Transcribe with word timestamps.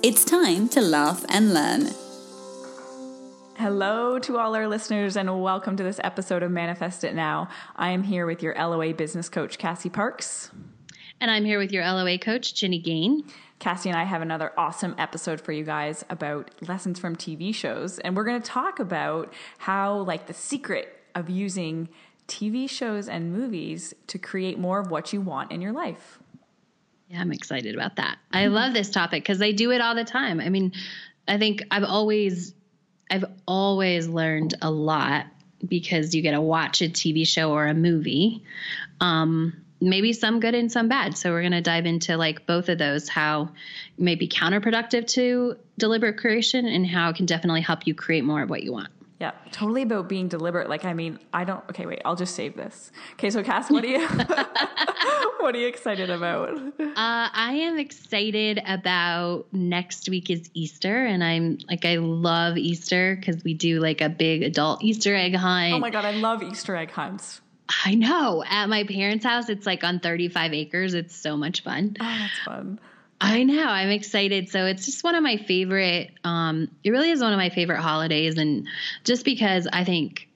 It's 0.00 0.24
time 0.24 0.68
to 0.68 0.80
laugh 0.80 1.24
and 1.28 1.52
learn. 1.52 1.88
Hello 3.56 4.20
to 4.20 4.38
all 4.38 4.54
our 4.54 4.68
listeners, 4.68 5.16
and 5.16 5.42
welcome 5.42 5.76
to 5.76 5.82
this 5.82 5.98
episode 6.04 6.44
of 6.44 6.52
Manifest 6.52 7.02
It 7.02 7.16
Now. 7.16 7.48
I 7.74 7.90
am 7.90 8.04
here 8.04 8.24
with 8.24 8.40
your 8.40 8.54
LOA 8.54 8.94
business 8.94 9.28
coach, 9.28 9.58
Cassie 9.58 9.88
Parks. 9.88 10.52
And 11.20 11.32
I'm 11.32 11.44
here 11.44 11.58
with 11.58 11.72
your 11.72 11.82
LOA 11.82 12.16
coach, 12.16 12.54
Ginny 12.54 12.78
Gain. 12.78 13.24
Cassie 13.58 13.88
and 13.88 13.98
I 13.98 14.04
have 14.04 14.22
another 14.22 14.52
awesome 14.56 14.94
episode 14.98 15.40
for 15.40 15.50
you 15.50 15.64
guys 15.64 16.04
about 16.08 16.52
lessons 16.68 17.00
from 17.00 17.16
TV 17.16 17.52
shows. 17.52 17.98
And 17.98 18.16
we're 18.16 18.22
going 18.22 18.40
to 18.40 18.48
talk 18.48 18.78
about 18.78 19.32
how, 19.58 19.96
like, 20.02 20.28
the 20.28 20.34
secret 20.34 20.96
of 21.16 21.28
using 21.28 21.88
TV 22.28 22.70
shows 22.70 23.08
and 23.08 23.32
movies 23.32 23.94
to 24.06 24.16
create 24.16 24.60
more 24.60 24.78
of 24.78 24.92
what 24.92 25.12
you 25.12 25.20
want 25.20 25.50
in 25.50 25.60
your 25.60 25.72
life. 25.72 26.20
Yeah, 27.08 27.20
I'm 27.20 27.32
excited 27.32 27.74
about 27.74 27.96
that. 27.96 28.18
I 28.32 28.46
love 28.46 28.74
this 28.74 28.90
topic 28.90 29.22
because 29.22 29.40
I 29.40 29.52
do 29.52 29.70
it 29.70 29.80
all 29.80 29.94
the 29.94 30.04
time. 30.04 30.40
I 30.40 30.50
mean, 30.50 30.72
I 31.26 31.38
think 31.38 31.62
I've 31.70 31.84
always 31.84 32.54
I've 33.10 33.24
always 33.46 34.08
learned 34.08 34.54
a 34.60 34.70
lot 34.70 35.26
because 35.66 36.14
you 36.14 36.22
get 36.22 36.32
to 36.32 36.40
watch 36.40 36.82
a 36.82 36.88
TV 36.88 37.26
show 37.26 37.52
or 37.52 37.66
a 37.66 37.74
movie. 37.74 38.44
Um, 39.00 39.64
maybe 39.80 40.12
some 40.12 40.40
good 40.40 40.54
and 40.54 40.70
some 40.70 40.88
bad. 40.88 41.16
So 41.16 41.30
we're 41.30 41.40
going 41.40 41.52
to 41.52 41.60
dive 41.60 41.86
into 41.86 42.16
like 42.16 42.46
both 42.46 42.68
of 42.68 42.78
those 42.78 43.08
how 43.08 43.50
may 43.96 44.14
be 44.14 44.28
counterproductive 44.28 45.06
to 45.12 45.56
deliberate 45.78 46.18
creation 46.18 46.66
and 46.66 46.86
how 46.86 47.10
it 47.10 47.16
can 47.16 47.26
definitely 47.26 47.62
help 47.62 47.86
you 47.86 47.94
create 47.94 48.24
more 48.24 48.42
of 48.42 48.50
what 48.50 48.62
you 48.62 48.72
want. 48.72 48.90
Yeah, 49.20 49.32
totally 49.50 49.82
about 49.82 50.08
being 50.08 50.28
deliberate. 50.28 50.68
Like, 50.68 50.84
I 50.84 50.94
mean, 50.94 51.18
I 51.32 51.42
don't. 51.42 51.64
Okay, 51.70 51.86
wait. 51.86 52.00
I'll 52.04 52.14
just 52.14 52.36
save 52.36 52.54
this. 52.54 52.92
Okay, 53.14 53.30
so 53.30 53.42
Cass, 53.42 53.68
what 53.68 53.82
are 53.82 53.88
you? 53.88 54.06
what 55.40 55.54
are 55.54 55.58
you 55.58 55.66
excited 55.66 56.08
about? 56.08 56.56
Uh, 56.78 56.92
I 56.96 57.58
am 57.62 57.78
excited 57.78 58.60
about 58.64 59.46
next 59.52 60.08
week 60.08 60.30
is 60.30 60.48
Easter, 60.54 61.04
and 61.04 61.24
I'm 61.24 61.58
like, 61.68 61.84
I 61.84 61.96
love 61.96 62.56
Easter 62.56 63.16
because 63.16 63.42
we 63.42 63.54
do 63.54 63.80
like 63.80 64.00
a 64.00 64.08
big 64.08 64.44
adult 64.44 64.84
Easter 64.84 65.16
egg 65.16 65.34
hunt. 65.34 65.74
Oh 65.74 65.80
my 65.80 65.90
god, 65.90 66.04
I 66.04 66.12
love 66.12 66.42
Easter 66.44 66.76
egg 66.76 66.92
hunts. 66.92 67.40
I 67.84 67.96
know. 67.96 68.44
At 68.48 68.68
my 68.68 68.84
parents' 68.84 69.24
house, 69.24 69.48
it's 69.48 69.66
like 69.66 69.82
on 69.82 69.98
35 69.98 70.54
acres. 70.54 70.94
It's 70.94 71.14
so 71.14 71.36
much 71.36 71.62
fun. 71.62 71.96
Oh, 72.00 72.04
that's 72.04 72.38
fun. 72.44 72.80
I 73.20 73.42
know. 73.42 73.64
I'm 73.66 73.90
excited. 73.90 74.48
So 74.48 74.66
it's 74.66 74.86
just 74.86 75.02
one 75.02 75.14
of 75.14 75.22
my 75.22 75.36
favorite. 75.36 76.12
Um, 76.24 76.68
it 76.84 76.90
really 76.90 77.10
is 77.10 77.20
one 77.20 77.32
of 77.32 77.38
my 77.38 77.48
favorite 77.50 77.80
holidays, 77.80 78.36
and 78.38 78.66
just 79.04 79.24
because 79.24 79.66
I 79.72 79.84
think, 79.84 80.28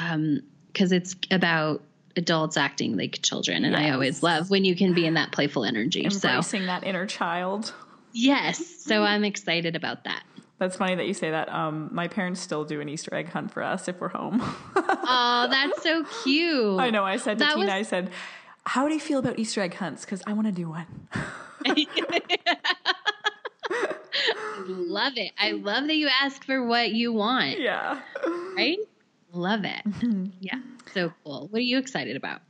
um, 0.00 0.40
because 0.72 0.92
it's 0.92 1.16
about 1.30 1.82
adults 2.16 2.56
acting 2.56 2.96
like 2.96 3.20
children, 3.22 3.64
and 3.64 3.74
I 3.76 3.90
always 3.90 4.22
love 4.22 4.50
when 4.50 4.64
you 4.64 4.76
can 4.76 4.92
be 4.94 5.06
in 5.06 5.14
that 5.14 5.32
playful 5.32 5.64
energy. 5.64 6.08
So 6.10 6.28
Embracing 6.28 6.66
that 6.66 6.84
inner 6.84 7.06
child. 7.06 7.72
yes, 8.12 8.64
so 8.84 9.02
I'm 9.02 9.24
excited 9.24 9.74
about 9.76 10.04
that. 10.04 10.22
That's 10.58 10.76
funny 10.76 10.94
that 10.94 11.06
you 11.06 11.12
say 11.14 11.30
that. 11.30 11.50
Um, 11.52 11.90
my 11.92 12.08
parents 12.08 12.40
still 12.40 12.64
do 12.64 12.80
an 12.80 12.88
Easter 12.88 13.14
egg 13.14 13.28
hunt 13.28 13.50
for 13.52 13.62
us 13.62 13.88
if 13.88 14.00
we're 14.00 14.08
home. 14.08 14.42
Oh, 15.08 15.46
that's 15.48 15.84
so 15.84 16.04
cute. 16.24 16.80
I 16.80 16.90
know. 16.90 17.04
I 17.04 17.16
said 17.18 17.38
to 17.38 17.44
That 17.44 17.54
Tina, 17.54 17.66
was- 17.66 17.72
I 17.72 17.82
said, 17.82 18.10
"How 18.64 18.88
do 18.88 18.94
you 18.94 18.98
feel 19.00 19.20
about 19.20 19.38
Easter 19.38 19.60
egg 19.60 19.74
hunts? 19.74 20.04
Because 20.04 20.20
I 20.26 20.32
want 20.32 20.46
to 20.48 20.52
do 20.52 20.68
one." 20.68 21.08
love 24.66 25.12
it. 25.16 25.32
I 25.38 25.52
love 25.52 25.86
that 25.86 25.96
you 25.96 26.08
ask 26.08 26.44
for 26.44 26.66
what 26.66 26.92
you 26.92 27.12
want. 27.12 27.58
yeah. 27.58 28.00
Right? 28.56 28.78
Love 29.32 29.64
it. 29.64 29.82
Yeah. 30.40 30.60
So 30.94 31.12
cool. 31.24 31.48
What 31.48 31.58
are 31.58 31.62
you 31.62 31.78
excited 31.78 32.16
about? 32.16 32.40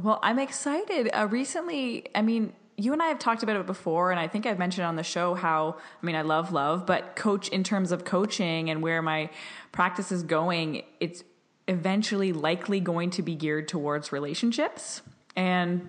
Well, 0.00 0.18
I'm 0.22 0.38
excited. 0.38 1.08
Uh, 1.12 1.26
recently, 1.30 2.06
I 2.14 2.22
mean, 2.22 2.52
you 2.76 2.92
and 2.92 3.02
I 3.02 3.06
have 3.06 3.18
talked 3.18 3.42
about 3.42 3.56
it 3.56 3.66
before, 3.66 4.10
and 4.10 4.18
I 4.18 4.28
think 4.28 4.44
I've 4.44 4.58
mentioned 4.58 4.86
on 4.86 4.96
the 4.96 5.04
show 5.04 5.34
how, 5.34 5.76
I 6.02 6.06
mean, 6.06 6.16
I 6.16 6.22
love 6.22 6.52
love, 6.52 6.86
but 6.86 7.16
coach 7.16 7.48
in 7.48 7.62
terms 7.62 7.92
of 7.92 8.04
coaching 8.04 8.68
and 8.68 8.82
where 8.82 9.00
my 9.00 9.30
practice 9.72 10.10
is 10.10 10.22
going, 10.22 10.82
it's 11.00 11.22
eventually 11.68 12.32
likely 12.32 12.80
going 12.80 13.10
to 13.10 13.22
be 13.22 13.34
geared 13.34 13.68
towards 13.68 14.12
relationships. 14.12 15.02
And 15.36 15.88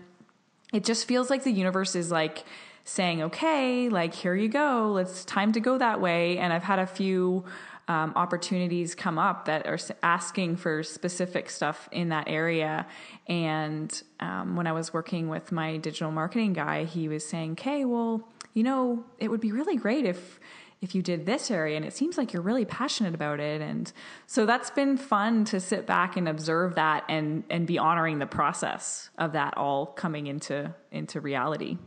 it 0.71 0.83
just 0.83 1.07
feels 1.07 1.29
like 1.29 1.43
the 1.43 1.51
universe 1.51 1.95
is 1.95 2.11
like 2.11 2.45
saying, 2.85 3.23
okay, 3.23 3.89
like, 3.89 4.13
here 4.13 4.35
you 4.35 4.47
go, 4.47 4.97
it's 4.97 5.25
time 5.25 5.51
to 5.53 5.59
go 5.59 5.77
that 5.77 5.99
way. 5.99 6.37
And 6.37 6.53
I've 6.53 6.63
had 6.63 6.79
a 6.79 6.85
few 6.85 7.43
um, 7.87 8.13
opportunities 8.15 8.95
come 8.95 9.19
up 9.19 9.45
that 9.45 9.67
are 9.67 9.77
asking 10.01 10.57
for 10.57 10.83
specific 10.83 11.49
stuff 11.49 11.89
in 11.91 12.09
that 12.09 12.27
area. 12.27 12.87
And 13.27 14.01
um, 14.19 14.55
when 14.55 14.67
I 14.67 14.71
was 14.71 14.93
working 14.93 15.29
with 15.29 15.51
my 15.51 15.77
digital 15.77 16.11
marketing 16.11 16.53
guy, 16.53 16.85
he 16.85 17.07
was 17.07 17.27
saying, 17.27 17.53
okay, 17.53 17.85
well, 17.85 18.27
you 18.53 18.63
know, 18.63 19.03
it 19.19 19.29
would 19.29 19.41
be 19.41 19.51
really 19.51 19.75
great 19.75 20.05
if 20.05 20.39
if 20.81 20.93
you 20.93 21.01
did 21.01 21.25
this 21.25 21.49
area 21.49 21.77
and 21.77 21.85
it 21.85 21.95
seems 21.95 22.15
like 22.15 22.31
you're 22.31 22.43
really 22.43 22.65
passionate 22.65 23.15
about 23.15 23.39
it 23.39 23.59
and 23.61 23.91
so 24.27 24.45
that's 24.45 24.69
been 24.69 24.97
fun 24.97 25.43
to 25.45 25.59
sit 25.59 25.87
back 25.87 26.15
and 26.15 26.27
observe 26.27 26.75
that 26.75 27.03
and 27.07 27.43
and 27.49 27.65
be 27.65 27.79
honoring 27.79 28.19
the 28.19 28.25
process 28.27 29.09
of 29.17 29.31
that 29.31 29.57
all 29.57 29.87
coming 29.87 30.27
into 30.27 30.71
into 30.91 31.19
reality 31.21 31.77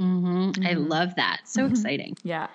Mm-hmm, 0.00 0.50
mm-hmm. 0.50 0.66
I 0.66 0.72
love 0.72 1.14
that. 1.16 1.42
So 1.44 1.62
mm-hmm. 1.62 1.72
exciting. 1.72 2.16
yeah 2.22 2.48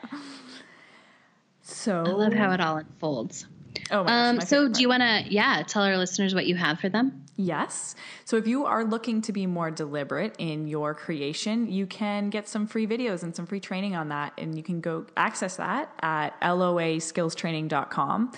so 1.65 2.03
I 2.05 2.09
love 2.11 2.33
how 2.33 2.51
it 2.51 2.61
all 2.61 2.77
unfolds. 2.77 3.47
oh 3.89 4.03
my 4.03 4.09
gosh, 4.09 4.29
Um, 4.29 4.35
my 4.37 4.43
so 4.43 4.69
do 4.69 4.81
you 4.81 4.87
want 4.87 5.01
to, 5.01 5.23
yeah, 5.27 5.63
tell 5.67 5.81
our 5.81 5.97
listeners 5.97 6.35
what 6.35 6.45
you 6.45 6.55
have 6.55 6.79
for 6.79 6.89
them? 6.89 7.25
Yes. 7.37 7.95
So 8.23 8.37
if 8.37 8.47
you 8.47 8.65
are 8.65 8.85
looking 8.85 9.21
to 9.23 9.33
be 9.33 9.47
more 9.47 9.71
deliberate 9.71 10.35
in 10.37 10.67
your 10.67 10.93
creation, 10.93 11.69
you 11.69 11.87
can 11.87 12.29
get 12.29 12.47
some 12.47 12.67
free 12.67 12.87
videos 12.87 13.23
and 13.23 13.35
some 13.35 13.45
free 13.47 13.59
training 13.59 13.95
on 13.95 14.09
that. 14.09 14.33
And 14.37 14.55
you 14.55 14.63
can 14.63 14.79
go 14.79 15.07
access 15.17 15.57
that 15.57 15.89
at 16.01 16.39
loaskillstraining.com. 16.41 18.31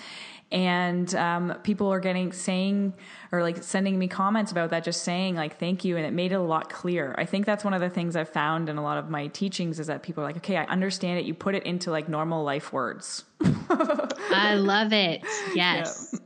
And 0.50 1.14
um, 1.14 1.54
people 1.62 1.92
are 1.92 2.00
getting 2.00 2.32
saying 2.32 2.94
or 3.32 3.42
like 3.42 3.62
sending 3.62 3.98
me 3.98 4.08
comments 4.08 4.50
about 4.50 4.70
that, 4.70 4.82
just 4.82 5.02
saying 5.02 5.34
like 5.36 5.58
thank 5.58 5.84
you, 5.84 5.96
and 5.98 6.06
it 6.06 6.12
made 6.12 6.32
it 6.32 6.36
a 6.36 6.40
lot 6.40 6.70
clearer. 6.70 7.14
I 7.18 7.26
think 7.26 7.44
that's 7.44 7.64
one 7.64 7.74
of 7.74 7.82
the 7.82 7.90
things 7.90 8.16
I've 8.16 8.30
found 8.30 8.70
in 8.70 8.78
a 8.78 8.82
lot 8.82 8.96
of 8.96 9.10
my 9.10 9.26
teachings 9.26 9.78
is 9.78 9.88
that 9.88 10.02
people 10.02 10.22
are 10.24 10.26
like, 10.26 10.38
okay, 10.38 10.56
I 10.56 10.64
understand 10.64 11.18
it. 11.18 11.26
You 11.26 11.34
put 11.34 11.54
it 11.54 11.64
into 11.64 11.90
like 11.90 12.08
normal 12.08 12.44
life 12.44 12.72
words. 12.72 13.24
I 13.40 14.54
love 14.54 14.92
it. 14.92 15.22
Yes. 15.54 16.18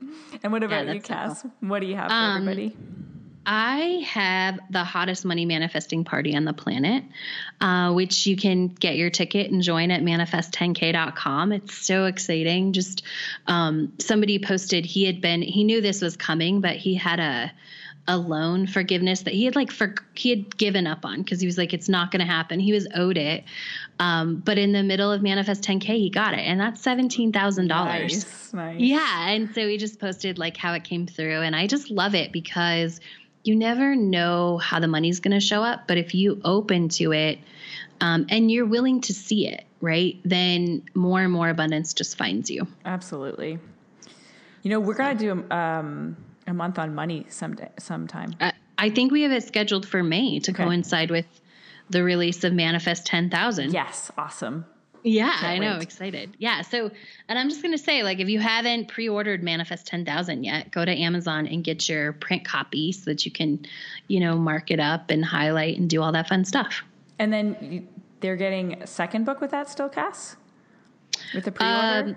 And 0.42 0.52
what 0.52 0.62
about 0.62 0.86
you, 0.86 0.94
that's 0.94 1.08
so 1.08 1.14
Cass? 1.14 1.46
What 1.60 1.80
do 1.80 1.86
you 1.86 1.96
have 1.96 2.08
for 2.08 2.14
Um, 2.14 2.48
everybody? 2.48 2.76
I 3.44 4.04
have 4.06 4.60
the 4.70 4.84
hottest 4.84 5.24
money 5.24 5.44
manifesting 5.46 6.04
party 6.04 6.36
on 6.36 6.44
the 6.44 6.52
planet, 6.52 7.02
uh, 7.60 7.92
which 7.92 8.26
you 8.26 8.36
can 8.36 8.68
get 8.68 8.96
your 8.96 9.10
ticket 9.10 9.50
and 9.50 9.62
join 9.62 9.90
at 9.90 10.02
manifest10k.com. 10.02 11.52
It's 11.52 11.74
so 11.74 12.04
exciting. 12.06 12.72
Just 12.72 13.02
um, 13.46 13.92
somebody 13.98 14.38
posted 14.38 14.84
he 14.86 15.04
had 15.04 15.20
been, 15.20 15.42
he 15.42 15.64
knew 15.64 15.80
this 15.80 16.00
was 16.00 16.16
coming, 16.16 16.60
but 16.60 16.76
he 16.76 16.94
had 16.94 17.18
a, 17.18 17.52
a 18.08 18.16
loan 18.16 18.66
forgiveness 18.66 19.22
that 19.22 19.32
he 19.34 19.44
had 19.44 19.54
like 19.54 19.70
for 19.70 19.94
he 20.14 20.30
had 20.30 20.56
given 20.56 20.88
up 20.88 21.04
on 21.04 21.22
because 21.22 21.40
he 21.40 21.46
was 21.46 21.56
like 21.56 21.72
it's 21.72 21.88
not 21.88 22.10
going 22.10 22.18
to 22.18 22.26
happen 22.26 22.58
he 22.58 22.72
was 22.72 22.88
owed 22.96 23.16
it 23.16 23.44
um, 24.00 24.42
but 24.44 24.58
in 24.58 24.72
the 24.72 24.82
middle 24.82 25.12
of 25.12 25.22
manifest 25.22 25.62
10k 25.62 25.82
he 25.84 26.10
got 26.10 26.34
it 26.34 26.40
and 26.40 26.60
that's 26.60 26.82
$17000 26.84 27.68
Nice, 27.68 28.52
nice. 28.52 28.80
yeah. 28.80 29.28
And 29.28 29.54
so 29.54 29.68
he 29.68 29.76
just 29.78 30.00
posted 30.00 30.36
like 30.36 30.56
how 30.56 30.72
it 30.74 30.82
came 30.82 31.06
through. 31.06 31.42
And 31.42 31.54
I 31.54 31.68
just 31.68 31.90
love 31.90 32.16
it 32.16 32.32
because 32.32 32.98
you 33.44 33.56
never 33.56 33.96
know 33.96 34.58
how 34.58 34.78
the 34.80 34.88
money's 34.88 35.20
going 35.20 35.32
to 35.32 35.40
show 35.40 35.62
up. 35.62 35.88
But 35.88 35.98
if 35.98 36.14
you 36.14 36.40
open 36.44 36.88
to 36.90 37.12
it 37.12 37.38
um, 38.00 38.26
and 38.28 38.50
you're 38.50 38.66
willing 38.66 39.00
to 39.02 39.12
see 39.14 39.48
it, 39.48 39.64
right, 39.80 40.18
then 40.24 40.82
more 40.94 41.20
and 41.20 41.32
more 41.32 41.48
abundance 41.48 41.92
just 41.94 42.16
finds 42.16 42.50
you. 42.50 42.66
Absolutely. 42.84 43.58
You 44.62 44.70
know, 44.70 44.78
we're 44.78 44.94
gonna 44.94 45.18
do 45.18 45.44
um, 45.50 46.16
a 46.46 46.54
month 46.54 46.78
on 46.78 46.94
money 46.94 47.26
someday, 47.28 47.70
sometime. 47.80 48.34
I, 48.40 48.52
I 48.78 48.90
think 48.90 49.10
we 49.10 49.22
have 49.22 49.32
it 49.32 49.42
scheduled 49.42 49.88
for 49.88 50.04
May 50.04 50.38
to 50.38 50.52
Okay. 50.52 50.62
coincide 50.62 51.10
with 51.10 51.26
the 51.90 52.04
release 52.04 52.44
of 52.44 52.52
Manifest 52.52 53.04
10,000. 53.06 53.72
Yes, 53.72 54.12
awesome. 54.16 54.64
Yeah, 55.04 55.36
I 55.40 55.58
know. 55.58 55.74
wait. 55.74 55.82
Excited. 55.82 56.36
Yeah. 56.38 56.62
So, 56.62 56.90
and 57.28 57.38
I'm 57.38 57.48
just 57.48 57.62
going 57.62 57.72
to 57.72 57.82
say, 57.82 58.02
like, 58.02 58.20
if 58.20 58.28
you 58.28 58.38
haven't 58.38 58.88
pre 58.88 59.08
ordered 59.08 59.42
Manifest 59.42 59.86
10,000 59.86 60.44
yet, 60.44 60.70
go 60.70 60.84
to 60.84 60.92
Amazon 60.92 61.46
and 61.46 61.64
get 61.64 61.88
your 61.88 62.12
print 62.12 62.44
copy 62.44 62.92
so 62.92 63.10
that 63.10 63.24
you 63.24 63.32
can, 63.32 63.66
you 64.06 64.20
know, 64.20 64.36
mark 64.36 64.70
it 64.70 64.78
up 64.78 65.10
and 65.10 65.24
highlight 65.24 65.76
and 65.78 65.90
do 65.90 66.02
all 66.02 66.12
that 66.12 66.28
fun 66.28 66.44
stuff. 66.44 66.82
And 67.18 67.32
then 67.32 67.56
you, 67.60 67.88
they're 68.20 68.36
getting 68.36 68.80
a 68.82 68.86
second 68.86 69.24
book 69.24 69.40
with 69.40 69.50
that 69.50 69.68
still, 69.68 69.88
Cass. 69.88 70.36
with 71.34 71.44
the 71.44 71.52
pre-order? 71.52 72.10
Um, 72.10 72.16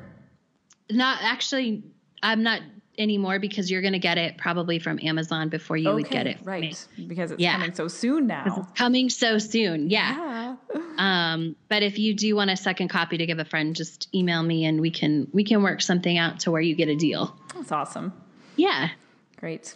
not 0.91 1.19
actually. 1.21 1.83
I'm 2.21 2.43
not 2.43 2.61
anymore 2.97 3.39
because 3.39 3.69
you're 3.69 3.81
going 3.81 3.93
to 3.93 3.99
get 3.99 4.17
it 4.17 4.37
probably 4.37 4.79
from 4.79 4.99
Amazon 5.01 5.49
before 5.49 5.77
you 5.77 5.89
okay, 5.89 5.95
would 5.95 6.09
get 6.09 6.27
it. 6.27 6.37
Right. 6.43 6.87
Because 7.07 7.31
it's 7.31 7.41
yeah. 7.41 7.53
coming 7.53 7.73
so 7.73 7.87
soon 7.87 8.27
now. 8.27 8.43
It's 8.45 8.77
coming 8.77 9.09
so 9.09 9.37
soon. 9.37 9.89
Yeah. 9.89 10.55
yeah. 10.73 10.81
um, 11.33 11.55
but 11.69 11.83
if 11.83 11.99
you 11.99 12.13
do 12.13 12.35
want 12.35 12.49
a 12.49 12.57
second 12.57 12.89
copy 12.89 13.17
to 13.17 13.25
give 13.25 13.39
a 13.39 13.45
friend, 13.45 13.75
just 13.75 14.13
email 14.13 14.41
me 14.43 14.65
and 14.65 14.81
we 14.81 14.91
can 14.91 15.27
we 15.31 15.43
can 15.43 15.63
work 15.63 15.81
something 15.81 16.17
out 16.17 16.39
to 16.41 16.51
where 16.51 16.61
you 16.61 16.75
get 16.75 16.89
a 16.89 16.95
deal. 16.95 17.35
That's 17.53 17.71
awesome. 17.71 18.13
Yeah. 18.55 18.89
Great. 19.37 19.75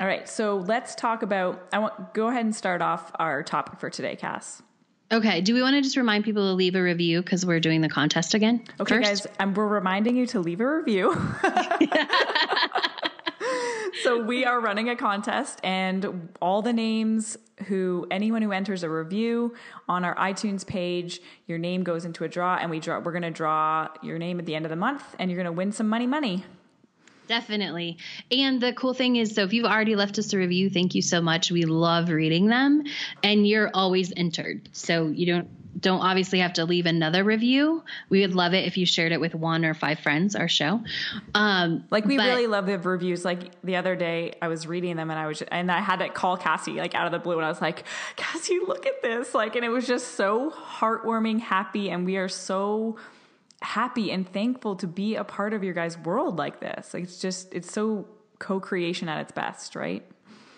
All 0.00 0.06
right. 0.06 0.28
So 0.28 0.56
let's 0.56 0.94
talk 0.94 1.22
about 1.22 1.66
I 1.72 1.78
want 1.78 2.14
go 2.14 2.28
ahead 2.28 2.44
and 2.44 2.54
start 2.54 2.82
off 2.82 3.10
our 3.18 3.42
topic 3.42 3.80
for 3.80 3.90
today, 3.90 4.16
Cass. 4.16 4.62
Okay. 5.10 5.40
Do 5.40 5.54
we 5.54 5.62
want 5.62 5.74
to 5.74 5.80
just 5.80 5.96
remind 5.96 6.24
people 6.24 6.48
to 6.48 6.52
leave 6.52 6.74
a 6.74 6.82
review 6.82 7.22
because 7.22 7.46
we're 7.46 7.60
doing 7.60 7.80
the 7.80 7.88
contest 7.88 8.34
again? 8.34 8.62
Okay, 8.78 8.96
first? 8.96 9.24
guys, 9.24 9.26
and 9.38 9.56
we're 9.56 9.66
reminding 9.66 10.16
you 10.16 10.26
to 10.26 10.40
leave 10.40 10.60
a 10.60 10.76
review. 10.76 11.14
so 14.02 14.22
we 14.22 14.44
are 14.44 14.60
running 14.60 14.90
a 14.90 14.96
contest, 14.96 15.60
and 15.64 16.28
all 16.40 16.62
the 16.62 16.72
names 16.72 17.38
who 17.66 18.06
anyone 18.10 18.42
who 18.42 18.52
enters 18.52 18.82
a 18.82 18.90
review 18.90 19.54
on 19.88 20.04
our 20.04 20.14
iTunes 20.16 20.66
page, 20.66 21.20
your 21.46 21.58
name 21.58 21.82
goes 21.82 22.04
into 22.04 22.24
a 22.24 22.28
draw, 22.28 22.56
and 22.56 22.70
we 22.70 22.78
draw. 22.78 22.98
We're 22.98 23.12
going 23.12 23.22
to 23.22 23.30
draw 23.30 23.88
your 24.02 24.18
name 24.18 24.38
at 24.38 24.46
the 24.46 24.54
end 24.54 24.66
of 24.66 24.70
the 24.70 24.76
month, 24.76 25.02
and 25.18 25.30
you're 25.30 25.42
going 25.42 25.52
to 25.52 25.56
win 25.56 25.72
some 25.72 25.88
money, 25.88 26.06
money. 26.06 26.44
Definitely. 27.28 27.98
And 28.32 28.60
the 28.60 28.72
cool 28.72 28.94
thing 28.94 29.16
is, 29.16 29.34
so 29.34 29.44
if 29.44 29.52
you've 29.52 29.66
already 29.66 29.94
left 29.94 30.18
us 30.18 30.32
a 30.32 30.38
review, 30.38 30.70
thank 30.70 30.94
you 30.94 31.02
so 31.02 31.20
much. 31.20 31.50
We 31.50 31.64
love 31.64 32.08
reading 32.08 32.48
them, 32.48 32.84
and 33.22 33.46
you're 33.46 33.70
always 33.72 34.12
entered. 34.16 34.68
So 34.72 35.08
you 35.08 35.26
don't 35.26 35.48
don't 35.78 36.00
obviously 36.00 36.40
have 36.40 36.54
to 36.54 36.64
leave 36.64 36.86
another 36.86 37.22
review. 37.22 37.84
We 38.08 38.22
would 38.22 38.34
love 38.34 38.52
it 38.52 38.66
if 38.66 38.76
you 38.76 38.84
shared 38.84 39.12
it 39.12 39.20
with 39.20 39.34
one 39.34 39.64
or 39.64 39.74
five 39.74 40.00
friends. 40.00 40.34
Our 40.34 40.48
show, 40.48 40.80
um, 41.34 41.84
like 41.90 42.06
we 42.06 42.16
but, 42.16 42.26
really 42.26 42.46
love 42.46 42.66
the 42.66 42.78
reviews. 42.78 43.26
Like 43.26 43.60
the 43.62 43.76
other 43.76 43.94
day, 43.94 44.32
I 44.40 44.48
was 44.48 44.66
reading 44.66 44.96
them, 44.96 45.10
and 45.10 45.18
I 45.18 45.26
was 45.26 45.42
and 45.42 45.70
I 45.70 45.80
had 45.80 45.96
to 45.96 46.08
call 46.08 46.38
Cassie 46.38 46.72
like 46.72 46.94
out 46.94 47.04
of 47.04 47.12
the 47.12 47.18
blue, 47.18 47.36
and 47.36 47.44
I 47.44 47.50
was 47.50 47.60
like, 47.60 47.84
Cassie, 48.16 48.58
look 48.66 48.86
at 48.86 49.02
this, 49.02 49.34
like, 49.34 49.54
and 49.54 49.66
it 49.66 49.68
was 49.68 49.86
just 49.86 50.14
so 50.14 50.50
heartwarming, 50.50 51.40
happy, 51.40 51.90
and 51.90 52.06
we 52.06 52.16
are 52.16 52.28
so 52.28 52.96
happy 53.62 54.10
and 54.10 54.30
thankful 54.30 54.76
to 54.76 54.86
be 54.86 55.16
a 55.16 55.24
part 55.24 55.52
of 55.52 55.64
your 55.64 55.74
guys' 55.74 55.98
world 55.98 56.38
like 56.38 56.60
this. 56.60 56.94
Like 56.94 57.04
it's 57.04 57.20
just 57.20 57.54
it's 57.54 57.72
so 57.72 58.06
co-creation 58.38 59.08
at 59.08 59.20
its 59.20 59.32
best, 59.32 59.74
right? 59.74 60.04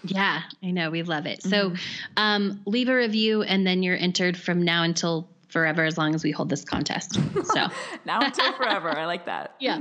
Yeah, 0.04 0.42
I 0.62 0.70
know. 0.70 0.90
We 0.90 1.02
love 1.02 1.26
it. 1.26 1.40
Mm-hmm. 1.40 1.48
So 1.50 1.74
um, 2.16 2.62
leave 2.66 2.88
a 2.88 2.96
review 2.96 3.42
and 3.42 3.66
then 3.66 3.82
you're 3.82 3.96
entered 3.96 4.36
from 4.36 4.62
now 4.62 4.82
until 4.82 5.28
forever 5.48 5.84
as 5.84 5.98
long 5.98 6.14
as 6.14 6.22
we 6.22 6.30
hold 6.30 6.48
this 6.48 6.64
contest. 6.64 7.14
So 7.14 7.68
now 8.04 8.20
until 8.20 8.52
forever. 8.52 8.96
I 8.96 9.06
like 9.06 9.26
that. 9.26 9.56
Yeah. 9.60 9.80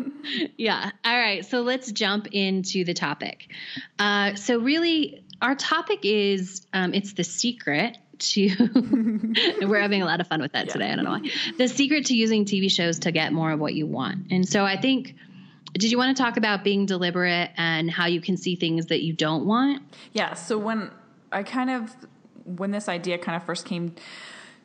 Yeah. 0.58 0.92
All 1.06 1.18
right. 1.18 1.46
So 1.46 1.62
let's 1.62 1.92
jump 1.92 2.28
into 2.32 2.84
the 2.84 2.94
topic. 2.94 3.50
Uh, 3.98 4.36
so 4.36 4.60
really 4.60 5.24
our 5.42 5.56
topic 5.56 6.00
is 6.04 6.66
um, 6.74 6.94
it's 6.94 7.14
the 7.14 7.24
secret 7.24 7.98
to 8.20 9.60
we're 9.62 9.82
having 9.82 10.02
a 10.02 10.06
lot 10.06 10.22
of 10.22 10.28
fun 10.28 10.42
with 10.42 10.54
that 10.54 10.68
yeah. 10.68 10.74
today. 10.74 10.92
I 10.92 10.96
don't 10.96 11.06
know 11.06 11.12
why. 11.12 11.30
The 11.58 11.68
secret 11.68 12.06
to 12.08 12.16
using 12.16 12.46
TV 12.46 12.70
shows 12.72 13.00
to 13.00 13.12
get 13.12 13.34
more 13.34 13.52
of 13.52 13.60
what 13.60 13.74
you 13.74 13.88
want. 13.88 14.32
And 14.32 14.48
so 14.48 14.66
I 14.66 14.78
think 14.80 15.16
did 15.74 15.92
you 15.92 15.98
want 15.98 16.16
to 16.16 16.24
talk 16.24 16.38
about 16.38 16.64
being 16.64 16.86
deliberate 16.86 17.52
and 17.56 17.92
how 17.92 18.08
you 18.08 18.22
can 18.22 18.38
see 18.38 18.56
things 18.56 18.88
that 18.88 19.04
you 19.04 19.14
don't 19.14 19.46
want? 19.46 19.84
Yeah. 20.14 20.34
So 20.34 20.58
when 20.58 20.92
I 21.32 21.44
kind 21.44 21.70
of 21.70 21.96
when 22.46 22.72
this 22.72 22.90
idea 22.90 23.18
kind 23.18 23.36
of 23.36 23.44
first 23.44 23.66
came 23.66 23.96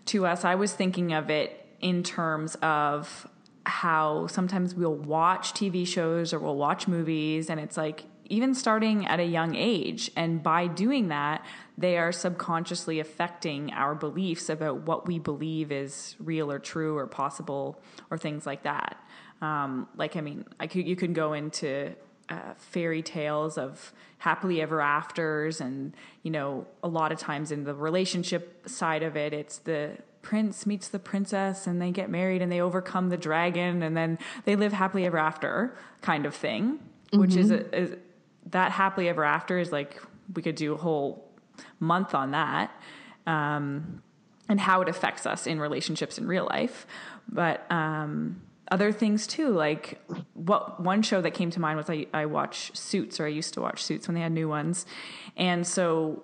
to 0.06 0.27
us, 0.27 0.45
I 0.45 0.55
was 0.55 0.73
thinking 0.73 1.12
of 1.12 1.31
it 1.31 1.67
in 1.81 2.03
terms 2.03 2.56
of 2.62 3.29
how 3.67 4.27
sometimes 4.27 4.75
we'll 4.75 4.95
watch 4.95 5.53
TV 5.53 5.87
shows 5.87 6.33
or 6.33 6.39
we'll 6.39 6.56
watch 6.56 6.87
movies 6.87 7.49
and 7.49 7.59
it's 7.59 7.77
like 7.77 8.05
even 8.26 8.55
starting 8.55 9.06
at 9.06 9.21
a 9.21 9.25
young 9.25 9.55
age. 9.55 10.11
And 10.17 10.43
by 10.43 10.67
doing 10.67 11.09
that, 11.09 11.44
they 11.76 11.99
are 11.99 12.12
subconsciously 12.12 13.00
affecting 13.00 13.73
our 13.73 13.94
beliefs 13.94 14.49
about 14.49 14.82
what 14.82 15.06
we 15.06 15.19
believe 15.19 15.73
is 15.73 16.17
real 16.19 16.50
or 16.50 16.59
true 16.59 16.97
or 16.97 17.06
possible 17.06 17.81
or 18.11 18.19
things 18.19 18.47
like 18.47 18.62
that. 18.62 18.97
Um, 19.43 19.88
like, 19.97 20.17
I 20.17 20.21
mean, 20.21 20.44
I 20.59 20.67
could, 20.67 20.87
you 20.87 20.97
can 20.97 21.12
go 21.12 21.32
into 21.32 21.94
uh, 22.29 22.55
fairy 22.56 23.03
tales 23.03 23.59
of 23.59 23.93
happily 24.19 24.62
ever 24.62 24.81
afters, 24.81 25.61
and 25.61 25.94
you 26.23 26.31
know, 26.31 26.67
a 26.82 26.88
lot 26.88 27.12
of 27.12 27.19
times 27.19 27.50
in 27.50 27.65
the 27.65 27.75
relationship 27.75 28.67
side 28.67 29.03
of 29.03 29.17
it, 29.17 29.35
it's 29.35 29.59
the 29.59 29.99
prince 30.23 30.65
meets 30.65 30.88
the 30.88 30.99
princess 30.99 31.67
and 31.67 31.82
they 31.82 31.91
get 31.91 32.09
married 32.09 32.41
and 32.41 32.50
they 32.50 32.61
overcome 32.61 33.11
the 33.11 33.17
dragon 33.17 33.82
and 33.82 33.94
then 33.94 34.19
they 34.47 34.56
live 34.56 34.73
happily 34.73 35.05
ever 35.05 35.19
after 35.19 35.77
kind 36.00 36.25
of 36.25 36.35
thing, 36.35 36.79
mm-hmm. 36.79 37.20
which 37.20 37.37
is, 37.37 37.50
a, 37.50 37.77
is 37.77 37.97
that 38.55 38.71
happily 38.71 39.09
ever 39.09 39.25
after 39.25 39.59
is 39.59 39.73
like 39.73 40.01
we 40.35 40.41
could 40.41 40.55
do 40.55 40.75
a 40.75 40.77
whole 40.77 41.29
month 41.81 42.15
on 42.15 42.31
that 42.31 42.71
um, 43.27 44.01
and 44.49 44.61
how 44.61 44.81
it 44.81 44.89
affects 44.89 45.27
us 45.27 45.47
in 45.47 45.59
relationships 45.59 46.19
in 46.19 46.27
real 46.27 46.47
life 46.47 46.87
but 47.29 47.71
um, 47.71 48.41
other 48.71 48.93
things 48.93 49.27
too 49.27 49.49
like 49.49 50.01
what 50.35 50.81
one 50.81 51.03
show 51.03 51.21
that 51.21 51.33
came 51.33 51.51
to 51.51 51.61
mind 51.61 51.77
was 51.77 51.91
I, 51.91 52.06
I 52.15 52.27
watch 52.27 52.75
suits 52.77 53.19
or 53.19 53.27
i 53.27 53.29
used 53.29 53.55
to 53.55 53.61
watch 53.61 53.83
suits 53.83 54.06
when 54.06 54.15
they 54.15 54.21
had 54.21 54.33
new 54.33 54.49
ones 54.49 54.87
and 55.37 55.67
so 55.67 56.23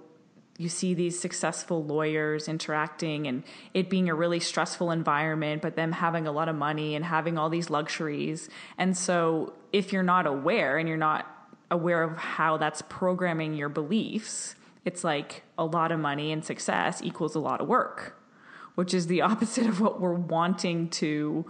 you 0.56 0.68
see 0.68 0.94
these 0.94 1.18
successful 1.18 1.82
lawyers 1.82 2.46
interacting 2.46 3.26
and 3.26 3.42
it 3.72 3.88
being 3.88 4.10
a 4.10 4.14
really 4.14 4.40
stressful 4.40 4.90
environment, 4.90 5.62
but 5.62 5.74
them 5.74 5.90
having 5.90 6.26
a 6.26 6.32
lot 6.32 6.50
of 6.50 6.54
money 6.54 6.94
and 6.94 7.02
having 7.02 7.38
all 7.38 7.48
these 7.48 7.70
luxuries. 7.70 8.50
And 8.76 8.94
so, 8.94 9.54
if 9.72 9.90
you're 9.90 10.02
not 10.02 10.26
aware 10.26 10.76
and 10.76 10.86
you're 10.86 10.98
not 10.98 11.39
aware 11.70 12.02
of 12.02 12.16
how 12.16 12.56
that's 12.56 12.82
programming 12.82 13.54
your 13.54 13.68
beliefs, 13.68 14.54
it's 14.84 15.04
like 15.04 15.42
a 15.58 15.64
lot 15.64 15.92
of 15.92 16.00
money 16.00 16.32
and 16.32 16.44
success 16.44 17.00
equals 17.02 17.34
a 17.34 17.40
lot 17.40 17.60
of 17.60 17.68
work, 17.68 18.20
which 18.74 18.94
is 18.94 19.06
the 19.06 19.20
opposite 19.22 19.66
of 19.66 19.80
what 19.80 20.00
we're 20.00 20.12
wanting 20.12 20.88
to 20.88 21.44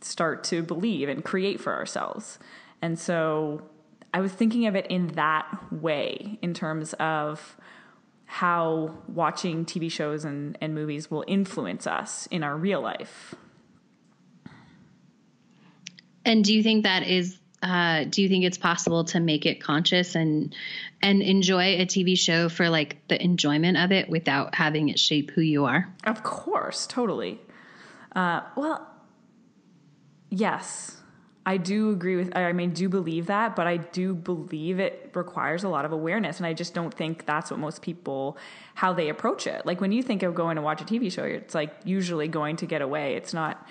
start 0.00 0.44
to 0.44 0.62
believe 0.62 1.08
and 1.08 1.24
create 1.24 1.60
for 1.60 1.72
ourselves. 1.72 2.38
And 2.80 2.98
so 2.98 3.62
I 4.12 4.20
was 4.20 4.32
thinking 4.32 4.66
of 4.66 4.74
it 4.74 4.86
in 4.88 5.08
that 5.08 5.46
way, 5.72 6.38
in 6.42 6.54
terms 6.54 6.92
of 6.94 7.56
how 8.26 8.96
watching 9.08 9.64
TV 9.64 9.90
shows 9.90 10.24
and, 10.24 10.56
and 10.60 10.74
movies 10.74 11.10
will 11.10 11.24
influence 11.26 11.86
us 11.86 12.26
in 12.30 12.42
our 12.42 12.56
real 12.56 12.80
life. 12.80 13.34
And 16.24 16.44
do 16.44 16.54
you 16.54 16.62
think 16.62 16.84
that 16.84 17.06
is 17.06 17.38
uh, 17.62 18.04
do 18.04 18.22
you 18.22 18.28
think 18.28 18.44
it's 18.44 18.58
possible 18.58 19.04
to 19.04 19.20
make 19.20 19.46
it 19.46 19.62
conscious 19.62 20.14
and 20.14 20.54
and 21.00 21.22
enjoy 21.22 21.80
a 21.80 21.86
TV 21.86 22.18
show 22.18 22.48
for 22.48 22.68
like 22.68 23.06
the 23.08 23.22
enjoyment 23.22 23.76
of 23.76 23.92
it 23.92 24.08
without 24.08 24.54
having 24.54 24.88
it 24.88 24.98
shape 24.98 25.30
who 25.30 25.40
you 25.40 25.64
are? 25.64 25.88
Of 26.04 26.22
course, 26.22 26.86
totally. 26.86 27.40
Uh, 28.14 28.42
well, 28.56 28.86
yes, 30.28 30.96
I 31.44 31.56
do 31.56 31.90
agree 31.90 32.16
with. 32.16 32.36
I 32.36 32.52
mean, 32.52 32.72
do 32.72 32.88
believe 32.88 33.26
that, 33.26 33.56
but 33.56 33.66
I 33.66 33.76
do 33.76 34.14
believe 34.14 34.78
it 34.78 35.10
requires 35.14 35.64
a 35.64 35.68
lot 35.68 35.84
of 35.84 35.92
awareness, 35.92 36.38
and 36.38 36.46
I 36.46 36.52
just 36.52 36.74
don't 36.74 36.92
think 36.92 37.26
that's 37.26 37.50
what 37.50 37.58
most 37.58 37.82
people 37.82 38.36
how 38.74 38.92
they 38.92 39.08
approach 39.08 39.46
it. 39.46 39.66
Like 39.66 39.80
when 39.80 39.92
you 39.92 40.02
think 40.02 40.22
of 40.22 40.34
going 40.34 40.56
to 40.56 40.62
watch 40.62 40.80
a 40.80 40.84
TV 40.84 41.12
show, 41.12 41.24
it's 41.24 41.54
like 41.54 41.74
usually 41.84 42.28
going 42.28 42.56
to 42.56 42.66
get 42.66 42.82
away. 42.82 43.14
It's 43.14 43.34
not 43.34 43.66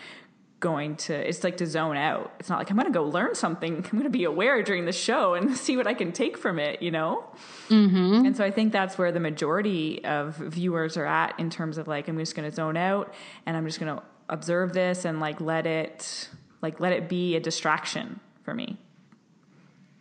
going 0.61 0.95
to 0.95 1.13
it's 1.13 1.43
like 1.43 1.57
to 1.57 1.65
zone 1.65 1.97
out. 1.97 2.31
It's 2.39 2.47
not 2.47 2.59
like 2.59 2.69
i'm 2.69 2.77
going 2.77 2.87
to 2.87 2.93
go 2.93 3.03
learn 3.03 3.35
something. 3.35 3.75
I'm 3.75 3.81
going 3.91 4.03
to 4.03 4.09
be 4.09 4.23
aware 4.23 4.63
during 4.63 4.85
the 4.85 4.93
show 4.93 5.33
and 5.33 5.57
see 5.65 5.75
what 5.75 5.87
i 5.87 5.93
can 5.93 6.13
take 6.13 6.37
from 6.37 6.57
it 6.59 6.81
you 6.81 6.91
know? 6.91 7.25
Mm-hmm. 7.67 8.25
and 8.25 8.37
so 8.37 8.45
i 8.45 8.51
think 8.51 8.71
that's 8.71 8.97
where 8.97 9.11
the 9.11 9.19
majority 9.19 10.05
of 10.05 10.37
viewers 10.37 10.95
are 10.95 11.05
at 11.05 11.37
in 11.39 11.49
terms 11.49 11.77
of 11.77 11.87
like 11.87 12.07
i'm 12.07 12.17
just 12.17 12.35
going 12.35 12.49
to 12.49 12.55
zone 12.55 12.77
out 12.77 13.13
and 13.45 13.57
i'm 13.57 13.65
just 13.65 13.79
going 13.79 13.95
to 13.95 14.03
observe 14.29 14.73
this 14.73 15.03
and 15.03 15.19
like 15.19 15.41
let 15.41 15.67
it 15.67 16.29
like 16.61 16.79
let 16.79 16.93
it 16.93 17.09
be 17.09 17.35
a 17.35 17.39
distraction 17.39 18.19
for 18.43 18.53
me. 18.53 18.77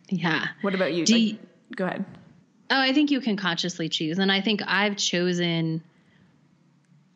Yeah. 0.09 0.47
What 0.61 0.75
about 0.75 0.93
you, 0.93 1.05
like, 1.05 1.21
you 1.21 1.37
go 1.75 1.85
ahead. 1.85 2.05
Oh 2.69 2.79
i 2.79 2.93
think 2.93 3.11
you 3.11 3.19
can 3.19 3.35
consciously 3.35 3.89
choose 3.89 4.17
and 4.17 4.31
i 4.31 4.39
think 4.39 4.61
i've 4.65 4.95
chosen 4.95 5.83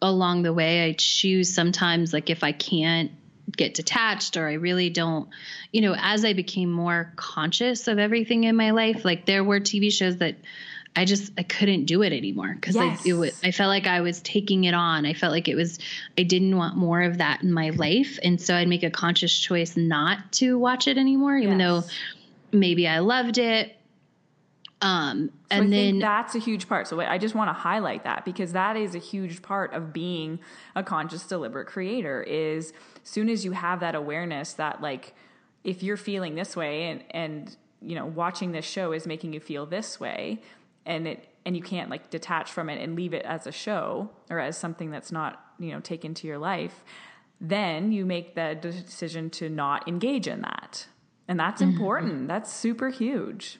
along 0.01 0.43
the 0.43 0.51
way 0.51 0.83
i 0.83 0.93
choose 0.97 1.53
sometimes 1.53 2.11
like 2.11 2.29
if 2.29 2.43
i 2.43 2.51
can't 2.51 3.11
get 3.55 3.73
detached 3.73 4.37
or 4.37 4.47
I 4.47 4.53
really 4.53 4.89
don't, 4.89 5.29
you 5.71 5.81
know, 5.81 5.95
as 5.97 6.25
I 6.25 6.33
became 6.33 6.71
more 6.71 7.11
conscious 7.15 7.87
of 7.87 7.99
everything 7.99 8.43
in 8.45 8.55
my 8.55 8.71
life, 8.71 9.05
like 9.05 9.25
there 9.25 9.43
were 9.43 9.59
TV 9.59 9.91
shows 9.91 10.17
that 10.17 10.35
I 10.95 11.05
just 11.05 11.33
I 11.37 11.43
couldn't 11.43 11.85
do 11.85 12.03
it 12.03 12.13
anymore 12.13 12.55
because 12.55 12.75
yes. 12.75 13.01
I 13.05 13.09
it 13.09 13.13
was 13.13 13.39
I 13.43 13.51
felt 13.51 13.69
like 13.69 13.85
I 13.85 14.01
was 14.01 14.21
taking 14.21 14.63
it 14.63 14.73
on. 14.73 15.05
I 15.05 15.13
felt 15.13 15.33
like 15.33 15.47
it 15.47 15.55
was 15.55 15.79
I 16.17 16.23
didn't 16.23 16.55
want 16.55 16.77
more 16.77 17.01
of 17.01 17.17
that 17.17 17.43
in 17.43 17.51
my 17.51 17.71
life, 17.71 18.17
and 18.23 18.39
so 18.39 18.55
I'd 18.55 18.69
make 18.69 18.83
a 18.83 18.89
conscious 18.89 19.37
choice 19.37 19.75
not 19.75 20.31
to 20.33 20.57
watch 20.57 20.87
it 20.87 20.97
anymore, 20.97 21.37
even 21.37 21.59
yes. 21.59 21.85
though 22.51 22.57
maybe 22.57 22.87
I 22.87 22.99
loved 22.99 23.37
it 23.37 23.74
Um, 24.81 25.31
and 25.49 25.65
I 25.65 25.67
then 25.67 25.69
think 25.69 26.01
that's 26.01 26.35
a 26.35 26.39
huge 26.39 26.67
part. 26.67 26.87
So 26.87 26.99
I 26.99 27.17
just 27.17 27.33
want 27.33 27.49
to 27.49 27.53
highlight 27.53 28.03
that 28.03 28.25
because 28.25 28.51
that 28.53 28.75
is 28.75 28.93
a 28.93 28.99
huge 28.99 29.41
part 29.41 29.73
of 29.73 29.93
being 29.93 30.39
a 30.75 30.83
conscious, 30.83 31.25
deliberate 31.25 31.67
creator. 31.67 32.21
Is 32.21 32.73
as 33.01 33.09
soon 33.09 33.29
as 33.29 33.45
you 33.45 33.53
have 33.53 33.79
that 33.79 33.95
awareness 33.95 34.53
that 34.53 34.81
like 34.81 35.13
if 35.63 35.81
you're 35.81 35.97
feeling 35.97 36.35
this 36.35 36.55
way 36.55 36.83
and 36.83 37.03
and 37.11 37.57
you 37.81 37.95
know 37.95 38.05
watching 38.05 38.51
this 38.51 38.65
show 38.65 38.91
is 38.91 39.07
making 39.07 39.33
you 39.33 39.39
feel 39.39 39.65
this 39.65 39.99
way, 39.99 40.41
and 40.85 41.07
it 41.07 41.29
and 41.45 41.55
you 41.55 41.63
can't 41.63 41.89
like 41.89 42.09
detach 42.09 42.51
from 42.51 42.69
it 42.69 42.81
and 42.81 42.95
leave 42.95 43.13
it 43.13 43.23
as 43.23 43.47
a 43.47 43.51
show 43.51 44.09
or 44.29 44.39
as 44.39 44.57
something 44.57 44.91
that's 44.91 45.11
not 45.11 45.53
you 45.57 45.71
know 45.71 45.79
taken 45.79 46.13
to 46.13 46.27
your 46.27 46.37
life, 46.37 46.83
then 47.39 47.93
you 47.93 48.05
make 48.05 48.35
the 48.35 48.57
decision 48.59 49.29
to 49.29 49.47
not 49.47 49.87
engage 49.87 50.27
in 50.27 50.41
that, 50.41 50.87
and 51.29 51.39
that's 51.39 51.61
important. 51.61 52.27
That's 52.27 52.53
super 52.53 52.89
huge. 52.89 53.59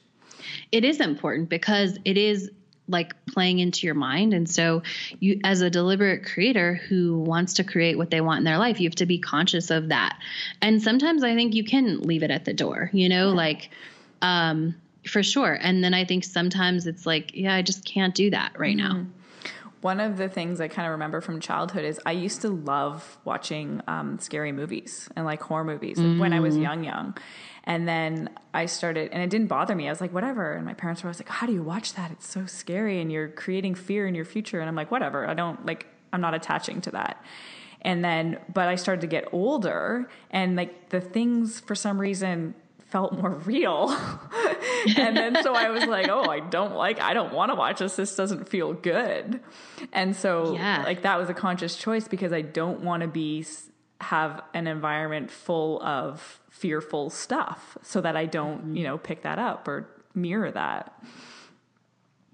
It 0.72 0.84
is 0.84 1.00
important 1.00 1.50
because 1.50 1.98
it 2.06 2.18
is 2.18 2.52
like 2.88 3.26
playing 3.26 3.60
into 3.60 3.88
your 3.88 3.96
mind. 3.96 4.34
And 4.34 4.50
so 4.50 4.84
you 5.20 5.40
as 5.44 5.62
a 5.62 5.70
deliberate 5.70 6.26
creator 6.26 6.76
who 6.76 7.20
wants 7.20 7.56
to 7.56 7.64
create 7.64 7.98
what 7.98 8.12
they 8.12 8.22
want 8.22 8.40
in 8.40 8.44
their 8.44 8.60
life 8.60 8.80
you 8.80 8.88
have 8.88 8.96
to 8.96 9.06
be 9.06 9.20
conscious 9.20 9.72
of 9.72 9.90
that. 9.90 10.20
And 10.62 10.82
sometimes 10.82 11.24
i 11.24 11.34
think 11.36 11.54
you 11.54 11.64
can 11.64 12.02
leave 12.02 12.24
it 12.24 12.32
at 12.32 12.46
the 12.46 12.54
door 12.54 12.90
you 12.94 13.10
know 13.10 13.30
like 13.30 13.70
um 14.22 14.76
for 15.08 15.22
sure. 15.22 15.58
And 15.60 15.84
then 15.84 15.94
i 15.94 16.06
think 16.06 16.24
sometimes 16.24 16.88
it's 16.88 17.06
like 17.06 17.32
yeah 17.34 17.54
i 17.54 17.62
just 17.62 17.86
can't 17.86 18.16
do 18.16 18.30
that 18.32 18.60
right 18.60 18.76
now 18.76 19.06
One 19.86 20.00
of 20.00 20.18
the 20.18 20.28
things 20.28 20.60
I 20.60 20.68
kind 20.68 20.88
of 20.88 20.94
remember 20.94 21.22
from 21.22 21.40
childhood 21.40 21.86
is 21.86 22.02
I 22.08 22.14
used 22.14 22.42
to 22.42 22.50
love 22.50 23.20
watching 23.24 23.84
um, 23.88 24.18
scary 24.18 24.52
movies 24.52 25.08
and 25.16 25.28
like 25.28 25.44
horror 25.44 25.64
movies 25.64 26.00
when 26.00 26.34
I 26.34 26.40
was 26.40 26.58
young, 26.58 26.84
young. 26.84 27.16
And 27.66 27.88
then 27.88 28.32
I 28.52 28.66
started, 28.66 29.12
and 29.12 29.22
it 29.22 29.30
didn't 29.30 29.46
bother 29.46 29.76
me. 29.76 29.86
I 29.88 29.92
was 29.92 30.02
like, 30.02 30.12
whatever. 30.12 30.54
And 30.54 30.66
my 30.66 30.74
parents 30.74 31.04
were 31.04 31.10
always 31.10 31.20
like, 31.20 31.30
how 31.30 31.46
do 31.46 31.54
you 31.54 31.62
watch 31.62 31.94
that? 31.94 32.10
It's 32.10 32.28
so 32.28 32.48
scary 32.48 33.00
and 33.00 33.12
you're 33.12 33.28
creating 33.28 33.76
fear 33.76 34.08
in 34.08 34.16
your 34.16 34.26
future. 34.26 34.60
And 34.60 34.68
I'm 34.68 34.76
like, 34.76 34.90
whatever. 34.90 35.30
I 35.30 35.36
don't 35.36 35.64
like, 35.68 35.86
I'm 36.12 36.20
not 36.20 36.34
attaching 36.34 36.82
to 36.82 36.92
that. 36.92 37.24
And 37.84 38.04
then, 38.04 38.40
but 38.52 38.68
I 38.68 38.78
started 38.78 39.02
to 39.02 39.08
get 39.08 39.26
older 39.32 40.10
and 40.32 40.56
like 40.56 40.90
the 40.90 41.00
things 41.00 41.60
for 41.60 41.76
some 41.76 42.02
reason 42.02 42.56
felt 42.96 43.12
more 43.12 43.32
real. 43.32 43.90
and 44.98 45.18
then 45.18 45.44
so 45.44 45.54
I 45.54 45.70
was 45.70 45.84
like, 45.86 46.08
oh, 46.08 46.30
I 46.30 46.40
don't 46.40 46.76
like, 46.76 47.02
I 47.02 47.14
don't 47.14 47.34
want 47.34 47.52
to 47.52 47.56
watch 47.56 47.80
this. 47.80 47.98
This 47.98 48.16
doesn't 48.16 48.48
feel 48.48 48.72
good. 48.72 49.42
And 49.92 50.16
so 50.16 50.54
Yeah. 50.54 50.82
like 50.86 51.02
that 51.02 51.18
was 51.18 51.30
a 51.30 51.34
conscious 51.34 51.76
choice 51.76 52.08
because 52.08 52.32
I 52.32 52.42
don't 52.42 52.86
want 52.86 53.02
to 53.02 53.10
be, 53.10 53.46
have 54.00 54.42
an 54.54 54.68
environment 54.68 55.30
full 55.30 55.84
of 55.84 56.40
fearful 56.50 57.10
stuff 57.10 57.78
so 57.82 58.00
that 58.00 58.16
I 58.16 58.28
don't, 58.28 58.60
mm-hmm. 58.60 58.78
you 58.78 58.84
know, 58.86 58.98
pick 58.98 59.24
that 59.24 59.40
up 59.40 59.68
or 59.68 59.90
mirror 60.14 60.50
that. 60.52 60.98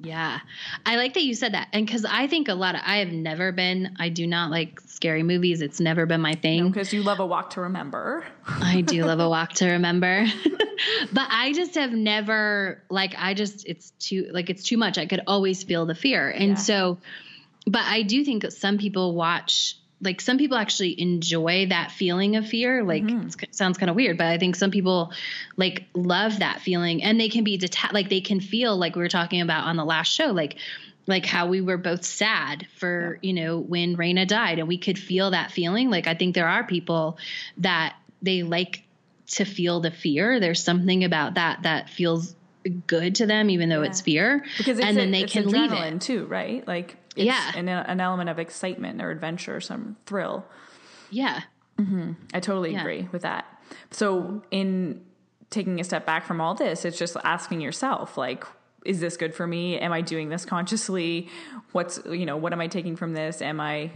Yeah. 0.04 0.40
I 0.86 0.96
like 0.96 1.14
that 1.14 1.24
you 1.24 1.36
said 1.36 1.54
that. 1.54 1.68
And 1.74 1.86
because 1.86 2.06
I 2.06 2.28
think 2.28 2.48
a 2.48 2.54
lot 2.54 2.76
of, 2.76 2.82
I 2.84 2.98
have 2.98 3.12
never 3.12 3.52
been, 3.52 3.96
I 4.00 4.10
do 4.10 4.26
not 4.26 4.50
like 4.52 4.80
scary 4.82 5.24
movies. 5.24 5.62
It's 5.62 5.80
never 5.80 6.06
been 6.06 6.22
my 6.22 6.36
thing. 6.36 6.70
Because 6.70 6.92
you 6.92 7.04
love 7.04 7.20
a 7.20 7.26
walk 7.26 7.52
to 7.52 7.62
remember. 7.62 8.26
I 8.48 8.82
do 8.82 9.04
love 9.06 9.20
a 9.20 9.30
walk 9.30 9.54
to 9.54 9.68
remember. 9.68 10.26
but 11.14 11.28
I 11.30 11.54
just 11.54 11.76
have 11.76 11.92
never, 11.92 12.82
like, 12.90 13.14
I 13.18 13.34
just, 13.34 13.68
it's 13.68 13.92
too, 14.00 14.28
like, 14.32 14.50
it's 14.50 14.64
too 14.64 14.78
much. 14.78 14.98
I 14.98 15.06
could 15.06 15.22
always 15.28 15.64
feel 15.64 15.86
the 15.86 15.96
fear. 15.96 16.30
And 16.30 16.50
Yeah. 16.52 16.56
so, 16.56 16.98
but 17.68 17.84
I 17.84 18.02
do 18.02 18.24
think 18.26 18.42
that 18.42 18.54
some 18.54 18.78
people 18.78 19.14
watch, 19.14 19.76
like, 20.02 20.22
some 20.22 20.38
people 20.38 20.58
actually 20.58 21.00
enjoy 21.00 21.68
that 21.70 21.92
feeling 21.92 22.36
of 22.36 22.48
fear. 22.48 22.84
Like, 22.84 23.04
mm-hmm. 23.04 23.28
it 23.42 23.56
sounds 23.56 23.78
kind 23.78 23.90
of 23.90 23.96
weird, 23.96 24.18
but 24.18 24.28
I 24.28 24.38
think 24.38 24.56
some 24.56 24.72
people, 24.72 25.14
like, 25.58 25.86
love 25.94 26.40
that 26.40 26.62
feeling 26.62 27.04
and 27.04 27.20
they 27.20 27.30
can 27.30 27.44
be 27.44 27.58
detached, 27.58 27.94
like, 27.94 28.10
they 28.10 28.22
can 28.22 28.40
feel, 28.40 28.78
like 28.78 28.96
we 28.96 29.02
were 29.02 29.10
talking 29.10 29.42
about 29.42 29.66
on 29.66 29.76
the 29.76 29.86
last 29.86 30.12
show, 30.12 30.28
like, 30.28 30.58
like 31.08 31.26
how 31.26 31.48
we 31.48 31.62
were 31.62 31.78
both 31.78 32.04
sad 32.04 32.68
for 32.78 33.18
you 33.22 33.34
know 33.34 33.58
when 33.60 33.98
Rayna 33.98 34.28
died 34.28 34.60
and 34.60 34.68
we 34.68 34.78
could 34.78 35.00
feel 35.00 35.32
that 35.32 35.52
feeling 35.52 35.90
like 35.90 36.08
I 36.08 36.14
think 36.14 36.36
there 36.36 36.48
are 36.48 36.64
people 36.64 37.18
that 37.58 37.96
they 38.22 38.44
like 38.44 38.84
to 39.28 39.44
feel 39.46 39.80
the 39.80 39.90
fear 39.90 40.40
there's 40.40 40.64
something 40.64 41.04
about 41.04 41.34
that 41.36 41.64
that 41.64 41.90
feels 41.90 42.36
good 42.88 43.16
to 43.16 43.26
them 43.26 43.50
even 43.50 43.70
though 43.70 43.82
Yeah. 43.82 43.90
it's 43.90 44.02
fear 44.02 44.44
Because 44.58 44.78
it's 44.80 44.88
and 44.88 44.98
then 44.98 45.10
a- 45.10 45.12
they 45.12 45.24
can 45.28 45.48
leave 45.48 45.72
it 45.72 46.02
too, 46.02 46.26
right? 46.26 46.66
Like 46.68 46.98
it's 47.16 47.26
Yeah. 47.26 47.52
an, 47.56 47.68
an 47.68 48.00
element 48.00 48.30
of 48.30 48.40
excitement 48.40 49.02
or 49.02 49.10
adventure, 49.12 49.60
some 49.62 49.98
thrill. 50.06 50.46
yeah 51.10 51.42
I 52.34 52.40
totally 52.40 52.74
Yeah. 52.74 52.82
agree 52.82 53.10
with 53.12 53.24
that. 53.24 53.46
So 53.90 54.44
in 54.52 55.02
taking 55.50 55.80
a 55.80 55.84
step 55.84 56.06
back 56.06 56.26
from 56.26 56.40
all 56.40 56.54
this, 56.54 56.86
it's 56.86 57.00
just 57.00 57.18
asking 57.24 57.62
yourself 57.62 58.18
like 58.18 58.46
is 58.86 59.00
this 59.00 59.16
good 59.18 59.34
for 59.36 59.46
me? 59.46 59.78
Am 59.80 59.92
I 59.92 60.02
doing 60.02 60.30
this 60.30 60.44
consciously? 60.46 61.30
What's 61.72 62.00
you 62.10 62.26
know, 62.26 62.38
what 62.38 62.52
am 62.54 62.62
I 62.62 62.68
taking 62.68 62.96
from 62.96 63.14
this? 63.14 63.42
Am 63.42 63.60
I 63.60 63.92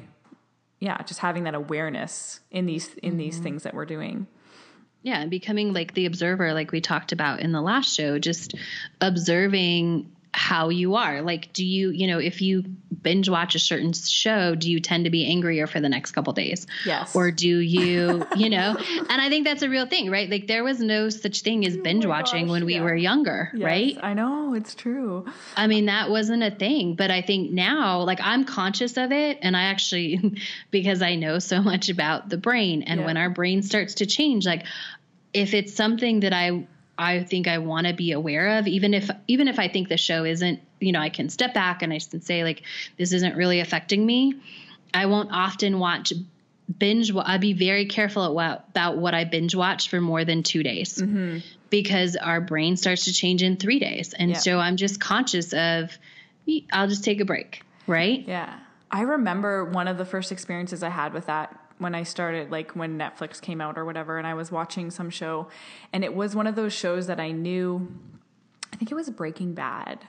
yeah, 0.79 1.01
just 1.03 1.19
having 1.21 1.43
that 1.45 1.55
awareness 1.55 2.39
in 2.51 2.65
these 2.65 2.93
in 2.95 3.11
Mm-hmm. 3.11 3.17
these 3.19 3.39
things 3.39 3.63
that 3.63 3.73
we're 3.75 3.85
doing. 3.85 4.25
Yeah 5.05 5.21
and 5.21 5.29
becoming 5.29 5.71
like 5.71 5.93
the 5.93 6.05
observer 6.07 6.53
like 6.53 6.71
we 6.73 6.81
talked 6.81 7.11
about 7.13 7.39
in 7.39 7.51
the 7.53 7.61
last 7.61 7.95
show 7.95 8.19
just 8.19 8.55
observing 8.99 10.11
how 10.37 10.67
you 10.67 10.95
are 10.95 11.21
like 11.21 11.53
do 11.53 11.63
you 11.65 11.91
you 11.91 12.07
know 12.07 12.19
if 12.19 12.41
you 12.41 12.61
binge 13.01 13.29
watch 13.29 13.55
a 13.55 13.59
certain 13.59 13.93
show 13.93 14.53
do 14.53 14.69
you 14.69 14.81
tend 14.81 15.05
to 15.05 15.09
be 15.09 15.25
angrier 15.25 15.65
for 15.65 15.79
the 15.79 15.87
next 15.87 16.11
couple 16.11 16.33
days 16.33 16.67
Yes. 16.85 17.15
or 17.15 17.31
do 17.31 17.47
you 17.47 18.25
you 18.35 18.49
know 18.49 18.75
and 18.77 19.21
i 19.21 19.29
think 19.29 19.45
that's 19.45 19.61
a 19.61 19.69
real 19.69 19.85
thing 19.85 20.11
right 20.11 20.29
like 20.29 20.47
there 20.47 20.65
was 20.65 20.81
no 20.81 21.07
such 21.09 21.39
thing 21.41 21.65
as 21.65 21.77
oh 21.77 21.81
binge 21.81 22.05
watching 22.05 22.43
Oh 22.43 22.47
gosh, 22.47 22.51
when 22.51 22.65
we 22.65 22.73
yeah. 22.75 22.81
were 22.81 22.95
younger 22.95 23.49
Yes, 23.53 23.63
right 23.63 23.97
I 24.03 24.13
know, 24.13 24.53
it's 24.55 24.75
true. 24.75 25.25
I 25.55 25.67
mean, 25.67 25.85
that 25.85 26.09
wasn't 26.09 26.43
a 26.43 26.51
thing. 26.51 26.95
But 26.95 27.11
I 27.11 27.21
think 27.21 27.51
now, 27.51 28.01
like, 28.01 28.19
I'm 28.21 28.43
conscious 28.43 28.97
of 28.97 29.11
it. 29.13 29.39
And 29.41 29.55
I 29.55 29.63
actually, 29.63 30.37
because 30.71 31.01
I 31.01 31.15
know 31.15 31.39
so 31.39 31.61
much 31.61 31.87
about 31.89 32.29
the 32.29 32.37
brain 32.37 32.83
and 32.83 32.99
Yeah. 32.99 33.05
when 33.05 33.17
our 33.17 33.29
brain 33.29 33.61
starts 33.63 33.95
to 33.95 34.05
change, 34.05 34.45
like, 34.45 34.65
if 35.35 35.53
it's 35.53 35.73
something 35.73 36.21
that 36.21 36.31
I, 36.33 36.65
I 36.97 37.23
think 37.23 37.47
I 37.47 37.57
want 37.57 37.87
to 37.87 37.93
be 37.93 38.13
aware 38.13 38.57
of, 38.57 38.67
even 38.67 38.93
if, 38.93 39.09
even 39.27 39.49
if 39.49 39.59
I 39.59 39.67
think 39.67 39.89
the 39.89 39.97
show 39.97 40.23
isn't, 40.23 40.61
you 40.79 40.93
know, 40.93 41.01
I 41.01 41.09
can 41.09 41.27
step 41.27 41.53
back 41.53 41.81
and 41.81 41.91
I 41.91 41.99
can 41.99 42.21
say, 42.21 42.43
like, 42.45 42.63
this 42.97 43.11
isn't 43.11 43.35
really 43.35 43.59
affecting 43.59 44.05
me. 44.05 44.35
I 44.93 45.07
won't 45.07 45.29
often 45.33 45.77
watch 45.77 46.13
binge. 46.79 47.13
I'll 47.13 47.37
be 47.37 47.51
very 47.51 47.85
careful 47.85 48.33
what, 48.33 48.65
about 48.69 48.97
what 48.97 49.13
I 49.13 49.25
binge 49.25 49.53
watch 49.53 49.89
for 49.89 49.99
more 49.99 50.23
than 50.23 50.41
two 50.41 50.63
days 50.63 50.97
mm-hmm. 50.97 51.39
because 51.69 52.15
our 52.15 52.39
brain 52.39 52.77
starts 52.77 53.03
to 53.05 53.13
change 53.13 53.43
in 53.43 53.57
three 53.57 53.79
days. 53.79 54.13
And 54.13 54.31
Yeah. 54.31 54.37
so 54.37 54.59
I'm 54.59 54.77
just 54.77 55.01
conscious 55.01 55.51
of, 55.53 55.97
I'll 56.71 56.87
just 56.87 57.03
take 57.03 57.19
a 57.19 57.25
break, 57.25 57.61
right? 57.87 58.23
Yeah. 58.25 58.57
I 58.89 59.01
remember 59.01 59.65
one 59.65 59.89
of 59.89 59.97
the 59.97 60.05
first 60.05 60.31
experiences 60.31 60.81
I 60.81 60.89
had 60.89 61.13
with 61.13 61.25
that 61.25 61.59
when 61.77 61.93
I 61.95 62.03
started, 62.03 62.51
like 62.51 62.71
when 62.71 62.97
Netflix 62.97 63.41
came 63.41 63.61
out 63.61 63.77
or 63.77 63.85
whatever, 63.85 64.17
and 64.17 64.25
I 64.25 64.33
was 64.33 64.51
watching 64.51 64.91
some 64.91 65.09
show, 65.09 65.47
and 65.91 66.03
it 66.03 66.15
was 66.15 66.35
one 66.35 66.47
of 66.47 66.55
those 66.55 66.73
shows 66.73 67.07
that 67.07 67.19
I 67.19 67.31
knew, 67.31 67.93
I 68.71 68.75
think 68.77 68.91
it 68.91 68.95
was 68.95 69.09
Breaking 69.09 69.53
Bad. 69.53 70.07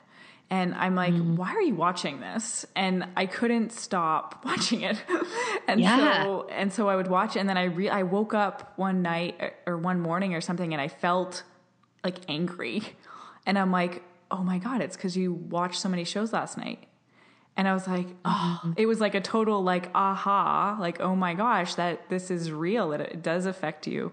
And 0.49 0.75
I'm 0.75 0.95
like, 0.95 1.13
mm-hmm. 1.13 1.35
why 1.35 1.53
are 1.53 1.61
you 1.61 1.75
watching 1.75 2.21
this? 2.21 2.65
And 2.77 3.09
I 3.17 3.27
couldn't 3.27 3.73
stop 3.73 4.43
watching 4.45 4.83
it. 4.83 5.03
and 5.67 5.81
Yeah. 5.81 6.23
so 6.23 6.47
and 6.51 6.73
so 6.73 6.89
I 6.89 6.95
would 6.95 7.09
watch 7.09 7.35
it 7.35 7.41
and 7.41 7.49
then 7.49 7.57
I 7.57 7.65
re- 7.65 7.89
I 7.89 8.05
woke 8.05 8.33
up 8.33 8.73
one 8.77 9.03
night 9.03 9.37
er, 9.41 9.55
or 9.67 9.77
one 9.77 10.01
morning 10.01 10.35
or 10.35 10.41
something 10.41 10.73
and 10.73 10.81
I 10.81 10.87
felt 10.87 11.43
like 12.05 12.19
angry. 12.29 12.83
And 13.45 13.59
I'm 13.59 13.73
like, 13.73 14.03
oh 14.31 14.43
my 14.43 14.59
God, 14.59 14.81
it's 14.81 14.97
because 14.97 15.17
you 15.17 15.33
watched 15.33 15.81
so 15.81 15.89
many 15.89 16.05
shows 16.05 16.33
last 16.33 16.57
night. 16.57 16.87
And 17.57 17.67
I 17.67 17.73
was 17.73 17.89
like, 17.89 18.09
oh, 18.25 18.75
it 18.77 18.87
was 18.87 19.01
like 19.01 19.15
a 19.15 19.21
total 19.21 19.63
like 19.63 19.91
aha, 19.95 20.77
like, 20.79 21.01
oh 21.01 21.17
my 21.17 21.35
gosh, 21.35 21.75
that 21.77 22.09
this 22.11 22.31
is 22.31 22.53
real. 22.53 22.93
It, 22.93 23.01
it 23.01 23.23
does 23.23 23.47
affect 23.47 23.87
you. 23.87 24.13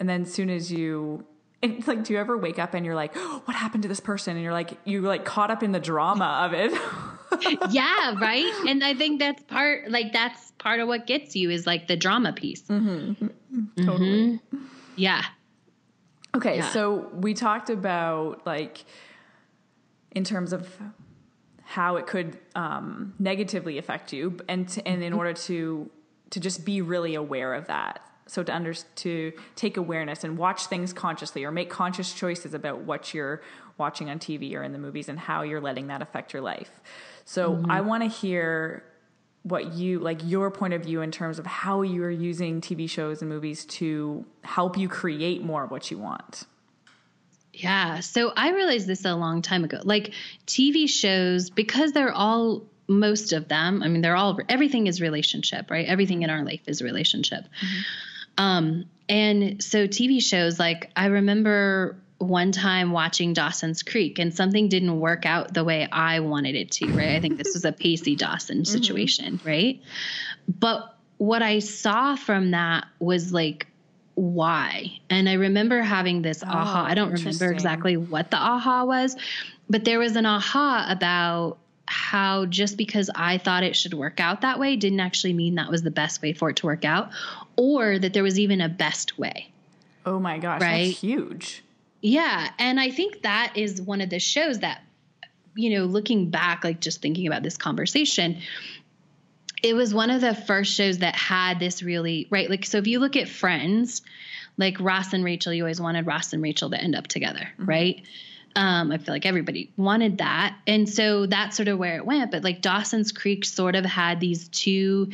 And 0.00 0.08
then 0.08 0.22
as 0.22 0.32
soon 0.34 0.50
as 0.50 0.72
you, 0.72 1.24
it's 1.62 1.86
like, 1.86 2.04
do 2.04 2.12
you 2.12 2.18
ever 2.18 2.36
wake 2.36 2.58
up 2.58 2.74
and 2.74 2.84
you're 2.84 2.94
like, 2.94 3.12
oh, 3.14 3.42
what 3.44 3.56
happened 3.56 3.82
to 3.84 3.88
this 3.88 4.00
person? 4.00 4.34
And 4.36 4.42
you're 4.42 4.52
like, 4.52 4.76
you 4.84 5.00
like 5.02 5.24
caught 5.24 5.50
up 5.50 5.62
in 5.62 5.72
the 5.72 5.80
drama 5.80 6.42
of 6.44 6.52
it. 6.54 6.72
yeah, 7.70 8.18
right. 8.20 8.52
And 8.66 8.82
I 8.82 8.94
think 8.94 9.20
that's 9.20 9.42
part, 9.44 9.90
like, 9.90 10.12
that's 10.12 10.52
part 10.58 10.80
of 10.80 10.88
what 10.88 11.06
gets 11.06 11.36
you 11.36 11.50
is 11.50 11.66
like 11.66 11.86
the 11.86 11.96
drama 11.96 12.32
piece. 12.32 12.62
Mm-hmm. 12.62 12.88
mm-hmm. 12.88 13.26
mm-hmm. 13.26 13.86
totally. 13.86 14.40
Yeah. 14.96 15.22
Okay, 16.34 16.56
Yeah. 16.56 16.68
so 16.70 17.08
we 17.14 17.32
talked 17.32 17.70
about 17.70 18.46
like 18.46 18.84
in 20.10 20.24
terms 20.24 20.52
of 20.52 20.68
how 21.66 21.96
it 21.96 22.06
could 22.06 22.38
um, 22.54 23.12
negatively 23.18 23.76
affect 23.76 24.12
you, 24.12 24.38
and 24.48 24.68
to, 24.68 24.86
and 24.86 25.02
in 25.02 25.12
order 25.12 25.32
to 25.32 25.90
to 26.30 26.40
just 26.40 26.64
be 26.64 26.80
really 26.80 27.14
aware 27.14 27.54
of 27.54 27.66
that. 27.66 28.00
So 28.26 28.42
to 28.44 28.54
under 28.54 28.72
to 28.72 29.32
take 29.56 29.76
awareness 29.76 30.22
and 30.22 30.38
watch 30.38 30.66
things 30.66 30.92
consciously, 30.92 31.44
or 31.44 31.50
make 31.50 31.68
conscious 31.68 32.14
choices 32.14 32.54
about 32.54 32.82
what 32.82 33.12
you're 33.12 33.42
watching 33.78 34.08
on 34.08 34.20
TV 34.20 34.54
or 34.54 34.62
in 34.62 34.72
the 34.72 34.78
movies, 34.78 35.08
and 35.08 35.18
how 35.18 35.42
you're 35.42 35.60
letting 35.60 35.88
that 35.88 36.02
affect 36.02 36.32
your 36.32 36.42
life. 36.42 36.70
So 37.24 37.64
I 37.68 37.80
want 37.80 38.04
to 38.04 38.08
hear 38.08 38.84
what 39.42 39.74
you 39.74 39.98
like 39.98 40.20
your 40.24 40.52
point 40.52 40.72
of 40.72 40.82
view 40.82 41.02
in 41.02 41.10
terms 41.10 41.40
of 41.40 41.46
how 41.46 41.82
you're 41.82 42.10
using 42.10 42.60
TV 42.60 42.88
shows 42.88 43.22
and 43.22 43.28
movies 43.28 43.64
to 43.64 44.24
help 44.42 44.78
you 44.78 44.88
create 44.88 45.42
more 45.42 45.64
of 45.64 45.72
what 45.72 45.90
you 45.90 45.98
want. 45.98 46.46
Yeah. 47.56 48.00
So 48.00 48.32
I 48.36 48.50
realized 48.50 48.86
this 48.86 49.04
a 49.04 49.14
long 49.14 49.40
time 49.40 49.64
ago. 49.64 49.80
Like 49.82 50.12
TV 50.46 50.88
shows, 50.88 51.48
because 51.48 51.92
they're 51.92 52.12
all 52.12 52.64
most 52.86 53.32
of 53.32 53.48
them, 53.48 53.82
I 53.82 53.88
mean, 53.88 54.02
they're 54.02 54.16
all 54.16 54.38
everything 54.48 54.86
is 54.86 55.00
relationship, 55.00 55.70
right? 55.70 55.86
Everything 55.86 56.22
in 56.22 56.30
our 56.30 56.44
life 56.44 56.60
is 56.66 56.82
relationship. 56.82 57.44
Mm-hmm. 57.44 58.44
Um, 58.44 58.84
and 59.08 59.62
so 59.62 59.88
TV 59.88 60.22
shows, 60.22 60.58
like 60.58 60.90
I 60.94 61.06
remember 61.06 61.96
one 62.18 62.52
time 62.52 62.92
watching 62.92 63.32
Dawson's 63.32 63.82
Creek 63.82 64.18
and 64.18 64.34
something 64.34 64.68
didn't 64.68 65.00
work 65.00 65.24
out 65.24 65.54
the 65.54 65.64
way 65.64 65.88
I 65.90 66.20
wanted 66.20 66.54
it 66.54 66.72
to, 66.72 66.86
right? 66.88 67.10
I 67.10 67.20
think 67.20 67.38
this 67.38 67.54
was 67.54 67.64
a 67.64 67.72
Pacey 67.72 68.16
Dawson 68.16 68.58
mm-hmm. 68.58 68.64
situation, 68.64 69.38
mm-hmm. 69.38 69.48
right? 69.48 69.82
But 70.46 70.94
what 71.16 71.42
I 71.42 71.60
saw 71.60 72.16
from 72.16 72.50
that 72.50 72.86
was 72.98 73.32
like, 73.32 73.66
why? 74.16 74.98
And 75.10 75.28
I 75.28 75.34
remember 75.34 75.82
having 75.82 76.22
this 76.22 76.42
oh, 76.42 76.48
aha. 76.48 76.84
I 76.84 76.94
don't 76.94 77.12
remember 77.12 77.52
exactly 77.52 77.96
what 77.96 78.30
the 78.30 78.38
aha 78.38 78.84
was, 78.84 79.14
but 79.68 79.84
there 79.84 79.98
was 79.98 80.16
an 80.16 80.26
aha 80.26 80.86
about 80.88 81.58
how 81.86 82.46
just 82.46 82.76
because 82.76 83.10
I 83.14 83.38
thought 83.38 83.62
it 83.62 83.76
should 83.76 83.94
work 83.94 84.18
out 84.18 84.40
that 84.40 84.58
way 84.58 84.74
didn't 84.74 85.00
actually 85.00 85.34
mean 85.34 85.56
that 85.56 85.70
was 85.70 85.82
the 85.82 85.90
best 85.90 86.22
way 86.22 86.32
for 86.32 86.50
it 86.50 86.56
to 86.56 86.66
work 86.66 86.84
out, 86.84 87.10
or 87.56 87.98
that 87.98 88.14
there 88.14 88.22
was 88.22 88.38
even 88.40 88.60
a 88.60 88.70
best 88.70 89.18
way. 89.18 89.52
Oh 90.06 90.18
my 90.18 90.38
gosh, 90.38 90.62
right? 90.62 90.86
that's 90.86 91.00
huge. 91.00 91.62
Yeah. 92.00 92.50
And 92.58 92.80
I 92.80 92.90
think 92.90 93.22
that 93.22 93.52
is 93.54 93.82
one 93.82 94.00
of 94.00 94.10
the 94.10 94.18
shows 94.18 94.60
that, 94.60 94.82
you 95.54 95.76
know, 95.76 95.84
looking 95.84 96.30
back, 96.30 96.64
like 96.64 96.80
just 96.80 97.02
thinking 97.02 97.26
about 97.26 97.42
this 97.42 97.56
conversation, 97.56 98.38
it 99.62 99.74
was 99.74 99.94
one 99.94 100.10
of 100.10 100.20
the 100.20 100.34
first 100.34 100.72
shows 100.72 100.98
that 100.98 101.16
had 101.16 101.58
this 101.58 101.82
really, 101.82 102.26
right? 102.30 102.48
Like, 102.48 102.66
so 102.66 102.78
if 102.78 102.86
you 102.86 102.98
look 102.98 103.16
at 103.16 103.28
Friends, 103.28 104.02
like 104.58 104.78
Ross 104.80 105.12
and 105.12 105.24
Rachel, 105.24 105.52
you 105.52 105.62
always 105.64 105.80
wanted 105.80 106.06
Ross 106.06 106.32
and 106.32 106.42
Rachel 106.42 106.70
to 106.70 106.80
end 106.80 106.94
up 106.94 107.06
together, 107.06 107.40
mm-hmm. 107.40 107.64
right? 107.64 108.02
Um, 108.54 108.90
I 108.90 108.98
feel 108.98 109.14
like 109.14 109.26
everybody 109.26 109.70
wanted 109.76 110.18
that. 110.18 110.56
And 110.66 110.88
so 110.88 111.26
that's 111.26 111.56
sort 111.56 111.68
of 111.68 111.78
where 111.78 111.96
it 111.96 112.06
went. 112.06 112.30
But 112.30 112.42
like 112.42 112.62
Dawson's 112.62 113.12
Creek 113.12 113.44
sort 113.44 113.76
of 113.76 113.84
had 113.84 114.18
these 114.18 114.48
two 114.48 115.10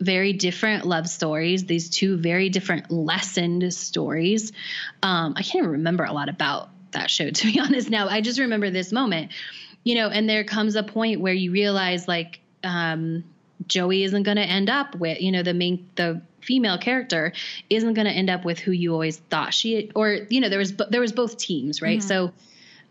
very 0.00 0.32
different 0.32 0.86
love 0.86 1.06
stories, 1.06 1.66
these 1.66 1.90
two 1.90 2.16
very 2.16 2.48
different 2.48 2.90
lessened 2.90 3.72
stories. 3.74 4.52
Um, 5.02 5.34
I 5.36 5.42
can't 5.42 5.56
even 5.56 5.70
remember 5.72 6.04
a 6.04 6.12
lot 6.12 6.30
about 6.30 6.70
that 6.92 7.10
show, 7.10 7.30
to 7.30 7.52
be 7.52 7.60
honest. 7.60 7.90
Now, 7.90 8.08
I 8.08 8.22
just 8.22 8.38
remember 8.38 8.70
this 8.70 8.92
moment, 8.92 9.32
you 9.84 9.94
know, 9.94 10.08
and 10.08 10.28
there 10.28 10.44
comes 10.44 10.74
a 10.74 10.82
point 10.82 11.20
where 11.20 11.34
you 11.34 11.52
realize, 11.52 12.08
like, 12.08 12.40
um, 12.64 13.24
Joey 13.66 14.04
isn't 14.04 14.22
going 14.22 14.36
to 14.36 14.42
end 14.42 14.70
up 14.70 14.94
with, 14.94 15.20
you 15.20 15.32
know, 15.32 15.42
the 15.42 15.54
main, 15.54 15.88
the 15.94 16.22
female 16.40 16.78
character 16.78 17.32
isn't 17.68 17.94
going 17.94 18.06
to 18.06 18.12
end 18.12 18.30
up 18.30 18.44
with 18.44 18.58
who 18.58 18.72
you 18.72 18.92
always 18.92 19.18
thought 19.18 19.52
she, 19.52 19.90
or, 19.94 20.26
you 20.30 20.40
know, 20.40 20.48
there 20.48 20.58
was, 20.58 20.74
there 20.76 21.00
was 21.00 21.12
both 21.12 21.36
teams, 21.36 21.82
right? 21.82 21.98
Mm-hmm. 21.98 22.08
So, 22.08 22.32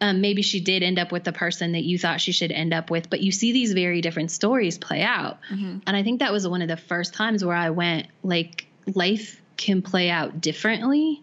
um, 0.02 0.22
maybe 0.22 0.42
she 0.42 0.62
did 0.62 0.82
end 0.82 0.98
up 0.98 1.12
with 1.12 1.26
the 1.26 1.34
person 1.34 1.74
that 1.74 1.84
you 1.84 1.98
thought 1.98 2.22
she 2.22 2.32
should 2.32 2.52
end 2.52 2.74
up 2.74 2.90
with, 2.90 3.10
but 3.10 3.22
you 3.22 3.32
see 3.32 3.52
these 3.52 3.74
very 3.74 4.00
different 4.00 4.32
stories 4.32 4.78
play 4.78 5.02
out. 5.02 5.40
Mm-hmm. 5.52 5.80
And 5.86 5.98
I 5.98 6.04
think 6.04 6.20
that 6.20 6.32
was 6.32 6.48
one 6.48 6.62
of 6.62 6.70
the 6.70 6.78
first 6.78 7.14
times 7.14 7.44
where 7.44 7.56
I 7.56 7.72
went, 7.72 8.08
like, 8.24 8.68
life 8.96 9.42
can 9.58 9.82
play 9.82 10.10
out 10.10 10.40
differently. 10.40 11.22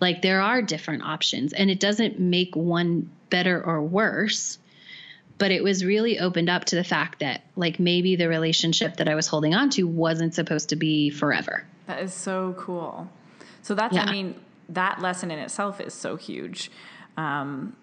Like, 0.00 0.22
there 0.22 0.40
are 0.40 0.62
different 0.62 1.04
options, 1.04 1.52
and 1.52 1.70
it 1.70 1.78
doesn't 1.78 2.18
make 2.18 2.56
one 2.56 3.10
better 3.30 3.62
or 3.62 3.82
worse. 3.82 4.58
But 5.38 5.52
it 5.52 5.62
was 5.62 5.84
really 5.84 6.18
opened 6.18 6.50
up 6.50 6.64
to 6.66 6.76
the 6.76 6.84
fact 6.84 7.20
that, 7.20 7.42
like, 7.56 7.78
maybe 7.78 8.16
the 8.16 8.28
relationship 8.28 8.96
that 8.96 9.08
I 9.08 9.14
was 9.14 9.28
holding 9.28 9.54
on 9.54 9.70
to 9.70 9.84
wasn't 9.84 10.34
supposed 10.34 10.68
to 10.70 10.76
be 10.76 11.10
forever. 11.10 11.64
That 11.86 12.02
is 12.02 12.12
so 12.12 12.54
cool. 12.58 13.08
So, 13.62 13.74
that's, 13.74 13.94
yeah. 13.94 14.04
I 14.04 14.12
mean, 14.12 14.34
that 14.68 15.00
lesson 15.00 15.30
in 15.30 15.38
itself 15.38 15.80
is 15.80 15.94
so 15.94 16.16
huge. 16.16 16.70
Um, 17.16 17.76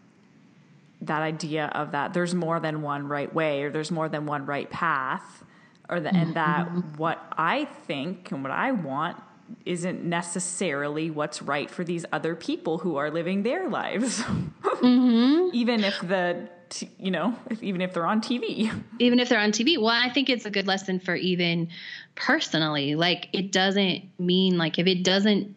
that 1.02 1.22
idea 1.22 1.68
of 1.68 1.92
that 1.92 2.14
there's 2.14 2.34
more 2.34 2.60
than 2.60 2.82
one 2.82 3.08
right 3.08 3.34
way 3.34 3.64
or 3.64 3.72
there's 3.72 3.92
more 3.92 4.10
than 4.10 4.26
one 4.26 4.46
right 4.46 4.70
path 4.70 5.44
or 5.90 6.00
the, 6.00 6.14
and 6.14 6.34
that 6.36 6.68
mm-hmm. 6.68 6.98
what 6.98 7.22
I 7.38 7.66
think 7.86 8.32
and 8.32 8.44
what 8.44 8.52
I 8.52 8.72
want 8.72 9.18
isn't 9.66 10.04
necessarily 10.04 11.12
what's 11.12 11.42
right 11.42 11.70
for 11.70 11.84
these 11.84 12.06
other 12.12 12.36
people 12.36 12.80
who 12.80 12.96
are 12.96 13.12
living 13.12 13.44
their 13.44 13.70
lives. 13.70 14.24
Mm-hmm. 14.76 15.56
even 15.56 15.86
if 15.86 16.00
the 16.02 16.50
you 17.00 17.12
know, 17.12 17.36
if, 17.50 17.62
even 17.64 17.82
if 17.82 17.94
they're 17.94 18.06
on 18.06 18.22
TV. 18.22 18.72
Even 19.00 19.20
if 19.20 19.30
they're 19.30 19.40
on 19.40 19.52
TV. 19.52 19.78
Well, 19.78 19.90
I 19.90 20.10
think 20.10 20.30
it's 20.30 20.46
a 20.46 20.50
good 20.50 20.68
lesson 20.68 21.00
for 21.00 21.16
even 21.16 21.70
personally. 22.16 22.96
Like 22.96 23.28
it 23.34 23.52
doesn't 23.52 24.04
mean 24.18 24.58
like 24.58 24.80
if 24.80 24.88
it 24.88 25.04
doesn't 25.04 25.56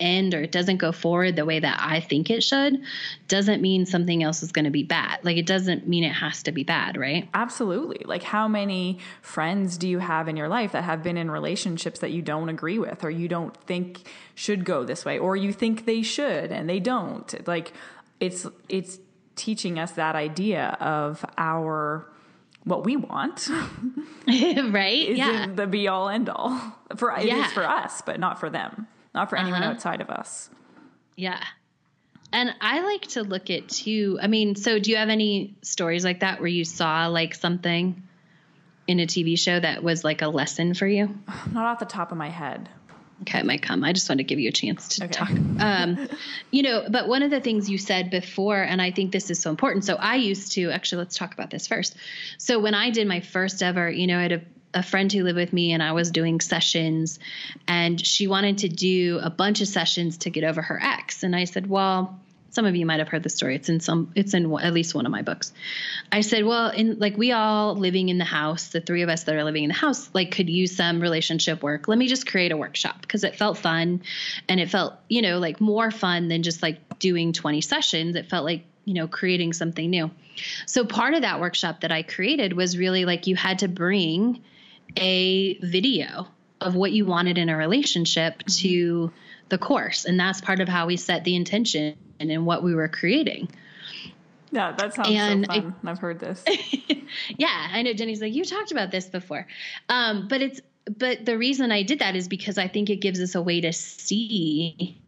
end 0.00 0.34
or 0.34 0.42
it 0.42 0.52
doesn't 0.52 0.78
go 0.78 0.92
forward 0.92 1.36
the 1.36 1.44
way 1.44 1.60
that 1.60 1.78
I 1.80 2.00
think 2.00 2.30
it 2.30 2.42
should, 2.42 2.82
doesn't 3.28 3.62
mean 3.62 3.86
something 3.86 4.22
else 4.22 4.42
is 4.42 4.52
going 4.52 4.64
to 4.64 4.70
be 4.70 4.82
bad. 4.82 5.20
Like 5.22 5.36
it 5.36 5.46
doesn't 5.46 5.88
mean 5.88 6.04
it 6.04 6.12
has 6.12 6.42
to 6.44 6.52
be 6.52 6.64
bad, 6.64 6.96
right? 6.96 7.28
Absolutely. 7.34 8.02
Like 8.04 8.22
how 8.22 8.48
many 8.48 8.98
friends 9.22 9.78
do 9.78 9.88
you 9.88 9.98
have 9.98 10.28
in 10.28 10.36
your 10.36 10.48
life 10.48 10.72
that 10.72 10.84
have 10.84 11.02
been 11.02 11.16
in 11.16 11.30
relationships 11.30 12.00
that 12.00 12.10
you 12.10 12.22
don't 12.22 12.48
agree 12.48 12.78
with 12.78 13.04
or 13.04 13.10
you 13.10 13.28
don't 13.28 13.56
think 13.56 14.08
should 14.34 14.64
go 14.64 14.84
this 14.84 15.04
way 15.04 15.18
or 15.18 15.36
you 15.36 15.52
think 15.52 15.86
they 15.86 16.02
should 16.02 16.50
and 16.50 16.68
they 16.68 16.80
don't? 16.80 17.46
Like 17.46 17.72
it's 18.20 18.46
it's 18.68 18.98
teaching 19.36 19.78
us 19.78 19.92
that 19.92 20.14
idea 20.14 20.76
of 20.80 21.24
our 21.36 22.06
what 22.64 22.84
we 22.84 22.96
want 22.96 23.48
right 24.28 25.14
yeah 25.14 25.46
the 25.54 25.66
be 25.66 25.86
all 25.86 26.08
end 26.08 26.30
all 26.30 26.58
for 26.96 27.14
it 27.16 27.26
yeah. 27.26 27.44
is 27.44 27.52
for 27.52 27.64
us 27.64 28.00
but 28.02 28.18
not 28.18 28.40
for 28.40 28.48
them 28.48 28.86
not 29.14 29.30
for 29.30 29.38
anyone 29.38 29.62
uh-huh. 29.62 29.72
outside 29.72 30.00
of 30.00 30.10
us. 30.10 30.50
Yeah. 31.16 31.40
And 32.32 32.52
I 32.60 32.80
like 32.80 33.02
to 33.12 33.22
look 33.22 33.48
at 33.48 33.68
too. 33.68 34.18
I 34.20 34.26
mean, 34.26 34.56
so 34.56 34.80
do 34.80 34.90
you 34.90 34.96
have 34.96 35.08
any 35.08 35.54
stories 35.62 36.04
like 36.04 36.20
that 36.20 36.40
where 36.40 36.48
you 36.48 36.64
saw 36.64 37.06
like 37.06 37.34
something 37.34 38.02
in 38.88 38.98
a 38.98 39.06
TV 39.06 39.38
show 39.38 39.58
that 39.58 39.84
was 39.84 40.02
like 40.02 40.20
a 40.20 40.28
lesson 40.28 40.74
for 40.74 40.86
you? 40.86 41.16
Not 41.52 41.66
off 41.66 41.78
the 41.78 41.84
top 41.84 42.10
of 42.10 42.18
my 42.18 42.28
head. 42.28 42.68
Okay, 43.22 43.38
it 43.38 43.46
might 43.46 43.62
come. 43.62 43.84
I 43.84 43.92
just 43.92 44.08
want 44.08 44.18
to 44.18 44.24
give 44.24 44.38
you 44.38 44.48
a 44.48 44.52
chance 44.52 44.96
to 44.96 45.04
okay. 45.04 45.12
talk. 45.12 45.30
Um, 45.30 46.08
you 46.50 46.62
know, 46.62 46.86
but 46.88 47.08
one 47.08 47.22
of 47.22 47.30
the 47.30 47.40
things 47.40 47.70
you 47.70 47.78
said 47.78 48.10
before, 48.10 48.60
and 48.60 48.82
I 48.82 48.90
think 48.90 49.12
this 49.12 49.30
is 49.30 49.40
so 49.40 49.50
important. 49.50 49.84
So 49.84 49.94
I 49.94 50.16
used 50.16 50.52
to 50.52 50.70
actually 50.70 50.98
let's 50.98 51.16
talk 51.16 51.32
about 51.32 51.50
this 51.50 51.66
first. 51.66 51.96
So 52.38 52.58
when 52.58 52.74
I 52.74 52.90
did 52.90 53.06
my 53.06 53.20
first 53.20 53.62
ever, 53.62 53.90
you 53.90 54.06
know, 54.06 54.18
I 54.18 54.22
had 54.22 54.32
a 54.32 54.40
a 54.74 54.82
friend 54.82 55.12
who 55.12 55.22
lived 55.22 55.36
with 55.36 55.52
me 55.52 55.72
and 55.72 55.80
I 55.80 55.92
was 55.92 56.10
doing 56.10 56.40
sessions 56.40 57.20
and 57.68 58.04
she 58.04 58.26
wanted 58.26 58.58
to 58.58 58.68
do 58.68 59.20
a 59.22 59.30
bunch 59.30 59.60
of 59.60 59.68
sessions 59.68 60.18
to 60.18 60.30
get 60.30 60.42
over 60.42 60.60
her 60.60 60.80
ex 60.82 61.22
and 61.22 61.34
I 61.34 61.44
said, 61.44 61.68
"Well, 61.68 62.20
some 62.54 62.66
of 62.66 62.76
you 62.76 62.86
might 62.86 63.00
have 63.00 63.08
heard 63.08 63.22
the 63.22 63.30
story. 63.30 63.56
It's 63.56 63.68
in 63.68 63.80
some 63.80 64.12
it's 64.14 64.34
in 64.34 64.52
at 64.58 64.72
least 64.72 64.94
one 64.94 65.06
of 65.06 65.12
my 65.12 65.22
books." 65.22 65.52
I 66.10 66.20
said, 66.20 66.44
"Well, 66.44 66.70
in 66.70 66.98
like 66.98 67.16
we 67.16 67.32
all 67.32 67.74
living 67.74 68.08
in 68.08 68.18
the 68.18 68.24
house, 68.24 68.68
the 68.68 68.80
three 68.80 69.02
of 69.02 69.08
us 69.08 69.24
that 69.24 69.34
are 69.34 69.44
living 69.44 69.64
in 69.64 69.68
the 69.68 69.74
house, 69.74 70.08
like 70.12 70.30
could 70.30 70.48
use 70.48 70.76
some 70.76 71.00
relationship 71.00 71.62
work. 71.62 71.88
Let 71.88 71.98
me 71.98 72.08
just 72.08 72.26
create 72.26 72.52
a 72.52 72.56
workshop 72.56 73.00
because 73.02 73.24
it 73.24 73.36
felt 73.36 73.58
fun 73.58 74.02
and 74.48 74.60
it 74.60 74.70
felt, 74.70 74.94
you 75.08 75.22
know, 75.22 75.38
like 75.38 75.60
more 75.60 75.90
fun 75.90 76.28
than 76.28 76.42
just 76.42 76.62
like 76.62 76.98
doing 76.98 77.32
20 77.32 77.60
sessions. 77.60 78.16
It 78.16 78.30
felt 78.30 78.44
like 78.44 78.64
you 78.84 78.94
know 78.94 79.08
creating 79.08 79.54
something 79.54 79.88
new 79.88 80.10
so 80.66 80.84
part 80.84 81.14
of 81.14 81.22
that 81.22 81.40
workshop 81.40 81.80
that 81.80 81.90
i 81.90 82.02
created 82.02 82.52
was 82.52 82.76
really 82.76 83.06
like 83.06 83.26
you 83.26 83.34
had 83.34 83.60
to 83.60 83.66
bring 83.66 84.42
a 84.98 85.56
video 85.58 86.28
of 86.60 86.74
what 86.74 86.92
you 86.92 87.04
wanted 87.04 87.38
in 87.38 87.48
a 87.48 87.56
relationship 87.56 88.38
mm-hmm. 88.38 88.68
to 88.68 89.12
the 89.48 89.58
course. 89.58 90.04
And 90.04 90.18
that's 90.18 90.40
part 90.40 90.60
of 90.60 90.68
how 90.68 90.86
we 90.86 90.96
set 90.96 91.24
the 91.24 91.36
intention 91.36 91.96
and 92.20 92.30
in 92.30 92.44
what 92.44 92.62
we 92.62 92.74
were 92.74 92.88
creating. 92.88 93.48
Yeah, 94.50 94.72
that 94.72 94.94
sounds 94.94 95.08
and 95.10 95.46
so 95.46 95.52
fun. 95.52 95.74
I, 95.82 95.90
I've 95.90 95.98
heard 95.98 96.20
this. 96.20 96.44
yeah, 97.36 97.68
I 97.72 97.82
know 97.82 97.92
Jenny's 97.92 98.22
like, 98.22 98.32
you 98.32 98.44
talked 98.44 98.70
about 98.70 98.90
this 98.90 99.06
before. 99.06 99.46
Um, 99.88 100.28
but 100.28 100.42
it's 100.42 100.60
but 100.98 101.24
the 101.24 101.38
reason 101.38 101.72
I 101.72 101.82
did 101.82 102.00
that 102.00 102.14
is 102.14 102.28
because 102.28 102.58
I 102.58 102.68
think 102.68 102.90
it 102.90 102.96
gives 102.96 103.20
us 103.20 103.34
a 103.34 103.42
way 103.42 103.60
to 103.62 103.72
see 103.72 105.00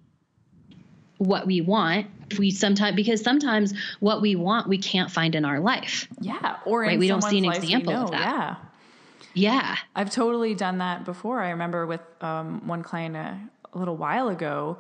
what 1.19 1.47
we 1.47 1.63
want 1.63 2.07
we 2.39 2.51
sometimes 2.51 2.95
because 2.95 3.23
sometimes 3.23 3.73
what 4.01 4.21
we 4.21 4.37
want 4.37 4.69
we 4.69 4.77
can't 4.77 5.11
find 5.11 5.35
in 5.35 5.47
our 5.47 5.61
life 5.61 6.07
yeah 6.21 6.59
or 6.67 6.83
right? 6.83 6.99
we 6.99 7.09
don't 7.09 7.23
see 7.23 7.39
an 7.39 7.47
example 7.47 7.95
of 7.95 8.11
that 8.11 8.21
yeah 8.21 8.57
yeah. 9.37 9.77
I've 9.95 10.11
totally 10.11 10.55
done 10.55 10.79
that 10.79 11.05
before. 11.05 11.43
I 11.43 11.51
remember 11.51 11.87
with 11.87 12.01
um, 12.23 12.67
one 12.67 12.83
client 12.83 13.17
a, 13.17 13.39
a 13.75 13.79
little 13.79 13.97
while 13.97 14.29
ago, 14.29 14.79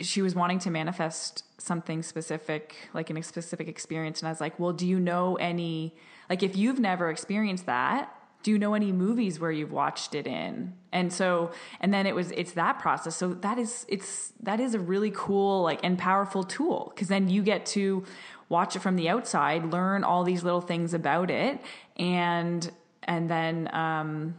she 0.00 0.22
was 0.22 0.34
wanting 0.34 0.58
to 0.60 0.70
manifest 0.70 1.44
something 1.58 2.02
specific, 2.02 2.74
like 2.94 3.10
in 3.10 3.16
a 3.16 3.22
specific 3.22 3.68
experience. 3.68 4.20
And 4.20 4.28
I 4.28 4.30
was 4.30 4.40
like, 4.40 4.58
well, 4.58 4.72
do 4.72 4.86
you 4.86 4.98
know 4.98 5.36
any, 5.36 5.94
like, 6.28 6.42
if 6.42 6.56
you've 6.56 6.80
never 6.80 7.10
experienced 7.10 7.66
that, 7.66 8.14
do 8.42 8.50
you 8.50 8.58
know 8.58 8.72
any 8.74 8.90
movies 8.90 9.38
where 9.38 9.52
you've 9.52 9.72
watched 9.72 10.14
it 10.14 10.26
in 10.26 10.72
and 10.92 11.12
so 11.12 11.50
and 11.78 11.92
then 11.92 12.06
it 12.06 12.14
was 12.14 12.30
it's 12.30 12.52
that 12.52 12.78
process 12.78 13.14
so 13.14 13.34
that 13.34 13.58
is 13.58 13.84
it's 13.86 14.32
that 14.42 14.58
is 14.58 14.72
a 14.72 14.78
really 14.78 15.12
cool 15.14 15.62
like 15.62 15.78
and 15.82 15.98
powerful 15.98 16.42
tool 16.42 16.90
because 16.94 17.08
then 17.08 17.28
you 17.28 17.42
get 17.42 17.66
to 17.66 18.02
watch 18.48 18.74
it 18.74 18.78
from 18.78 18.96
the 18.96 19.10
outside 19.10 19.66
learn 19.66 20.02
all 20.02 20.24
these 20.24 20.42
little 20.42 20.62
things 20.62 20.94
about 20.94 21.30
it 21.30 21.60
and 21.98 22.72
and 23.04 23.28
then 23.28 23.68
um, 23.74 24.34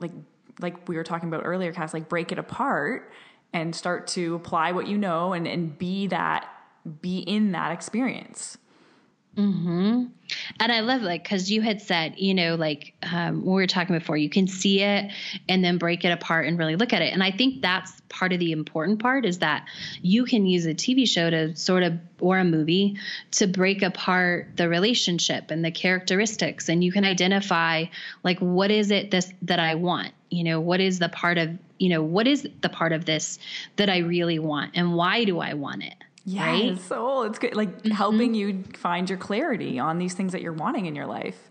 like 0.00 0.12
like 0.60 0.88
we 0.88 0.96
were 0.96 1.04
talking 1.04 1.28
about 1.28 1.42
earlier, 1.44 1.72
Cass, 1.72 1.92
like 1.92 2.08
break 2.08 2.30
it 2.32 2.38
apart 2.38 3.12
and 3.54 3.74
start 3.74 4.06
to 4.08 4.34
apply 4.34 4.72
what 4.72 4.86
you 4.86 4.98
know 4.98 5.32
and 5.32 5.46
and 5.46 5.78
be 5.78 6.08
that 6.08 6.46
be 7.00 7.20
in 7.20 7.52
that 7.52 7.72
experience. 7.72 8.58
Mm-hmm. 9.36 10.04
And 10.60 10.72
I 10.72 10.80
love 10.80 11.02
like 11.02 11.24
because 11.24 11.50
you 11.50 11.60
had 11.60 11.82
said, 11.82 12.14
you 12.18 12.34
know, 12.34 12.54
like 12.54 12.94
um, 13.02 13.44
we 13.44 13.52
were 13.52 13.66
talking 13.66 13.96
before, 13.96 14.16
you 14.16 14.30
can 14.30 14.46
see 14.46 14.80
it 14.80 15.10
and 15.48 15.64
then 15.64 15.76
break 15.76 16.04
it 16.04 16.10
apart 16.10 16.46
and 16.46 16.58
really 16.58 16.76
look 16.76 16.92
at 16.92 17.02
it. 17.02 17.12
And 17.12 17.22
I 17.22 17.30
think 17.30 17.60
that's 17.60 17.92
part 18.08 18.32
of 18.32 18.38
the 18.38 18.52
important 18.52 19.00
part 19.00 19.24
is 19.24 19.40
that 19.40 19.66
you 20.02 20.24
can 20.24 20.46
use 20.46 20.66
a 20.66 20.74
TV 20.74 21.08
show 21.08 21.30
to 21.30 21.56
sort 21.56 21.82
of 21.82 21.98
or 22.20 22.38
a 22.38 22.44
movie 22.44 22.96
to 23.32 23.46
break 23.46 23.82
apart 23.82 24.50
the 24.56 24.68
relationship 24.68 25.50
and 25.50 25.64
the 25.64 25.72
characteristics, 25.72 26.68
and 26.68 26.84
you 26.84 26.92
can 26.92 27.04
identify 27.04 27.84
like 28.22 28.38
what 28.38 28.70
is 28.70 28.90
it 28.90 29.10
this 29.10 29.32
that 29.42 29.58
I 29.58 29.74
want. 29.74 30.12
You 30.34 30.44
know, 30.44 30.60
what 30.60 30.80
is 30.80 30.98
the 30.98 31.08
part 31.08 31.38
of 31.38 31.50
you 31.78 31.88
know 31.88 32.02
what 32.02 32.26
is 32.26 32.48
the 32.60 32.68
part 32.68 32.92
of 32.92 33.04
this 33.04 33.38
that 33.76 33.88
I 33.88 33.98
really 33.98 34.38
want, 34.38 34.72
and 34.74 34.94
why 34.94 35.24
do 35.24 35.38
I 35.38 35.54
want 35.54 35.84
it? 35.84 35.94
Yes. 36.24 36.44
Right? 36.44 36.80
So 36.80 37.22
it's 37.22 37.38
good, 37.38 37.54
like 37.54 37.82
mm-hmm. 37.82 37.90
helping 37.90 38.34
you 38.34 38.64
find 38.76 39.08
your 39.08 39.18
clarity 39.18 39.78
on 39.78 39.98
these 39.98 40.14
things 40.14 40.32
that 40.32 40.42
you're 40.42 40.52
wanting 40.54 40.86
in 40.86 40.94
your 40.94 41.06
life. 41.06 41.50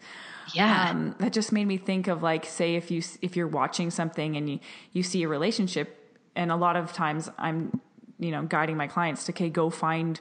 Yeah. 0.53 0.89
Um, 0.89 1.15
that 1.19 1.31
just 1.31 1.51
made 1.51 1.65
me 1.65 1.77
think 1.77 2.07
of 2.07 2.21
like, 2.21 2.45
say, 2.45 2.75
if 2.75 2.91
you 2.91 3.01
if 3.21 3.35
you're 3.35 3.47
watching 3.47 3.89
something 3.91 4.35
and 4.35 4.49
you 4.49 4.59
you 4.91 5.03
see 5.03 5.23
a 5.23 5.27
relationship, 5.27 6.17
and 6.35 6.51
a 6.51 6.55
lot 6.55 6.75
of 6.75 6.91
times 6.93 7.29
I'm, 7.37 7.79
you 8.19 8.31
know, 8.31 8.43
guiding 8.43 8.75
my 8.75 8.87
clients 8.87 9.23
to 9.25 9.31
okay, 9.31 9.49
go 9.49 9.69
find 9.69 10.19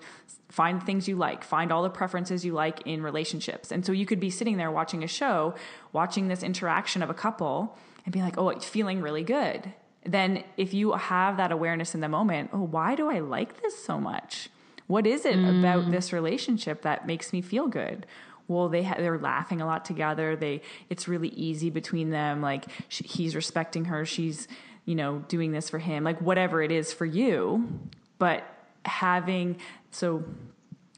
find 0.48 0.82
things 0.82 1.08
you 1.08 1.16
like, 1.16 1.42
find 1.42 1.72
all 1.72 1.82
the 1.82 1.90
preferences 1.90 2.44
you 2.44 2.52
like 2.52 2.82
in 2.86 3.02
relationships, 3.02 3.72
and 3.72 3.84
so 3.84 3.90
you 3.90 4.06
could 4.06 4.20
be 4.20 4.30
sitting 4.30 4.58
there 4.58 4.70
watching 4.70 5.02
a 5.02 5.08
show, 5.08 5.54
watching 5.92 6.28
this 6.28 6.42
interaction 6.42 7.02
of 7.02 7.10
a 7.10 7.14
couple, 7.14 7.76
and 8.04 8.12
be 8.12 8.20
like, 8.20 8.38
oh, 8.38 8.48
it's 8.48 8.66
feeling 8.66 9.00
really 9.00 9.24
good 9.24 9.72
then 10.04 10.42
if 10.56 10.74
you 10.74 10.92
have 10.92 11.36
that 11.36 11.52
awareness 11.52 11.94
in 11.94 12.00
the 12.00 12.08
moment, 12.08 12.50
oh, 12.52 12.62
why 12.62 12.94
do 12.94 13.10
I 13.10 13.20
like 13.20 13.62
this 13.62 13.84
so 13.84 13.98
much? 13.98 14.48
What 14.86 15.06
is 15.06 15.24
it 15.24 15.36
mm. 15.36 15.60
about 15.60 15.90
this 15.90 16.12
relationship 16.12 16.82
that 16.82 17.06
makes 17.06 17.32
me 17.32 17.40
feel 17.40 17.68
good? 17.68 18.04
Well, 18.48 18.68
they 18.68 18.82
ha- 18.82 18.96
they're 18.98 19.18
laughing 19.18 19.60
a 19.60 19.66
lot 19.66 19.84
together. 19.84 20.34
They 20.34 20.62
it's 20.90 21.06
really 21.06 21.28
easy 21.28 21.70
between 21.70 22.10
them. 22.10 22.42
Like 22.42 22.64
she, 22.88 23.04
he's 23.04 23.36
respecting 23.36 23.86
her, 23.86 24.04
she's 24.04 24.48
you 24.84 24.96
know 24.96 25.24
doing 25.28 25.52
this 25.52 25.70
for 25.70 25.78
him. 25.78 26.02
Like 26.02 26.20
whatever 26.20 26.60
it 26.60 26.72
is 26.72 26.92
for 26.92 27.06
you, 27.06 27.80
but 28.18 28.44
having 28.84 29.58
so 29.92 30.24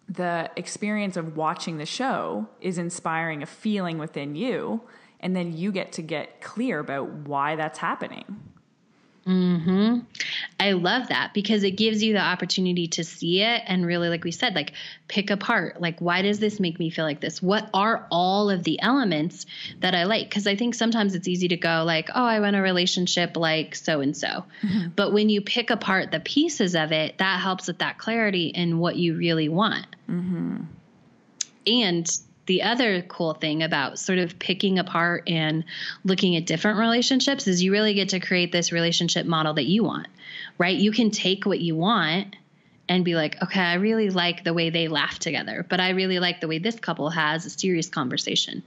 the 0.09 0.51
experience 0.57 1.17
of 1.17 1.37
watching 1.37 1.77
the 1.77 1.87
show 1.87 2.49
is 2.61 2.79
inspiring 2.79 3.43
a 3.43 3.47
feeling 3.47 3.99
within 3.99 4.35
you, 4.35 4.81
and 5.25 5.35
then 5.35 5.57
you 5.57 5.73
get 5.73 5.93
to 5.93 6.03
get 6.03 6.43
clear 6.43 6.79
about 6.79 7.09
why 7.09 7.57
that's 7.57 7.79
happening. 7.79 8.25
Hmm. 9.25 10.01
I 10.61 10.73
love 10.73 11.09
that 11.09 11.33
because 11.33 11.65
it 11.65 11.73
gives 11.73 12.03
you 12.03 12.13
the 12.13 12.21
opportunity 12.21 12.89
to 12.89 13.05
see 13.05 13.41
it 13.41 13.63
and 13.67 13.87
really, 13.87 14.11
like 14.11 14.23
we 14.23 14.33
said, 14.33 14.55
like 14.55 14.75
pick 15.09 15.31
apart. 15.31 15.81
Like, 15.81 15.99
why 15.99 16.21
does 16.21 16.41
this 16.41 16.61
make 16.61 16.79
me 16.79 16.91
feel 16.91 17.07
like 17.07 17.23
this? 17.23 17.41
What 17.41 17.71
are 17.73 18.07
all 18.11 18.51
of 18.51 18.65
the 18.65 18.79
elements 18.83 19.47
that 19.81 19.95
I 19.95 20.05
like? 20.05 20.29
Because 20.29 20.47
I 20.47 20.57
think 20.57 20.75
sometimes 20.75 21.15
it's 21.15 21.27
easy 21.27 21.49
to 21.49 21.57
go 21.57 21.85
like, 21.87 22.11
oh, 22.15 22.25
I 22.25 22.41
want 22.41 22.55
a 22.55 22.61
relationship 22.61 23.35
like 23.39 23.75
so 23.75 24.01
and 24.03 24.15
so. 24.15 24.45
But 24.95 25.15
when 25.15 25.31
you 25.31 25.41
pick 25.41 25.71
apart 25.71 26.11
the 26.11 26.21
pieces 26.21 26.75
of 26.75 26.93
it, 26.93 27.17
that 27.17 27.41
helps 27.41 27.67
with 27.67 27.79
that 27.79 27.97
clarity 27.97 28.49
in 28.49 28.79
what 28.79 28.97
you 28.97 29.17
really 29.17 29.49
want. 29.49 29.87
Mm-hmm. 30.07 30.65
And 31.67 32.19
the 32.47 32.63
other 32.63 33.03
cool 33.03 33.35
thing 33.35 33.63
about 33.63 33.99
sort 33.99 34.19
of 34.19 34.39
picking 34.39 34.79
apart 34.79 35.25
and 35.29 35.65
looking 36.05 36.37
at 36.37 36.47
different 36.47 36.79
relationships 36.79 37.47
is 37.47 37.63
you 37.63 37.73
really 37.73 37.95
get 37.95 38.11
to 38.11 38.21
create 38.21 38.53
this 38.53 38.73
relationship 38.73 39.27
model 39.27 39.55
that 39.55 39.65
you 39.65 39.85
want, 39.85 40.09
right? 40.59 40.77
You 40.77 40.93
can 40.93 41.11
take 41.11 41.47
what 41.47 41.61
you 41.61 41.75
want 41.77 42.37
and 42.87 43.05
be 43.05 43.15
like, 43.15 43.43
okay, 43.43 43.61
I 43.61 43.75
really 43.75 44.11
like 44.11 44.45
the 44.45 44.53
way 44.53 44.69
they 44.69 44.89
laugh 44.89 45.19
together, 45.19 45.65
but 45.69 45.81
I 45.81 45.91
really 45.91 46.19
like 46.19 46.43
the 46.43 46.49
way 46.49 46.59
this 46.59 46.79
couple 46.79 47.09
has 47.09 47.47
a 47.47 47.51
serious 47.51 47.89
conversation. 47.89 48.63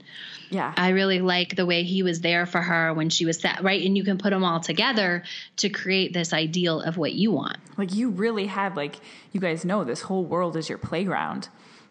Yeah. 0.50 0.74
I 0.76 0.88
really 0.88 1.20
like 1.20 1.54
the 1.54 1.66
way 1.66 1.84
he 1.84 2.02
was 2.02 2.20
there 2.20 2.44
for 2.44 2.60
her 2.60 2.92
when 2.92 3.10
she 3.10 3.26
was 3.26 3.38
sad, 3.38 3.62
right? 3.62 3.84
And 3.84 3.96
you 3.96 4.02
can 4.02 4.18
put 4.18 4.30
them 4.30 4.42
all 4.42 4.58
together 4.58 5.22
to 5.58 5.68
create 5.68 6.12
this 6.12 6.32
ideal 6.32 6.80
of 6.80 6.96
what 6.96 7.12
you 7.12 7.30
want. 7.30 7.58
Like 7.76 7.94
you 7.94 8.10
really 8.10 8.46
have 8.46 8.76
like 8.76 8.96
you 9.30 9.40
guys 9.40 9.64
know 9.64 9.84
this 9.84 10.02
whole 10.02 10.24
world 10.24 10.56
is 10.56 10.68
your 10.68 10.78
playground. 10.78 11.48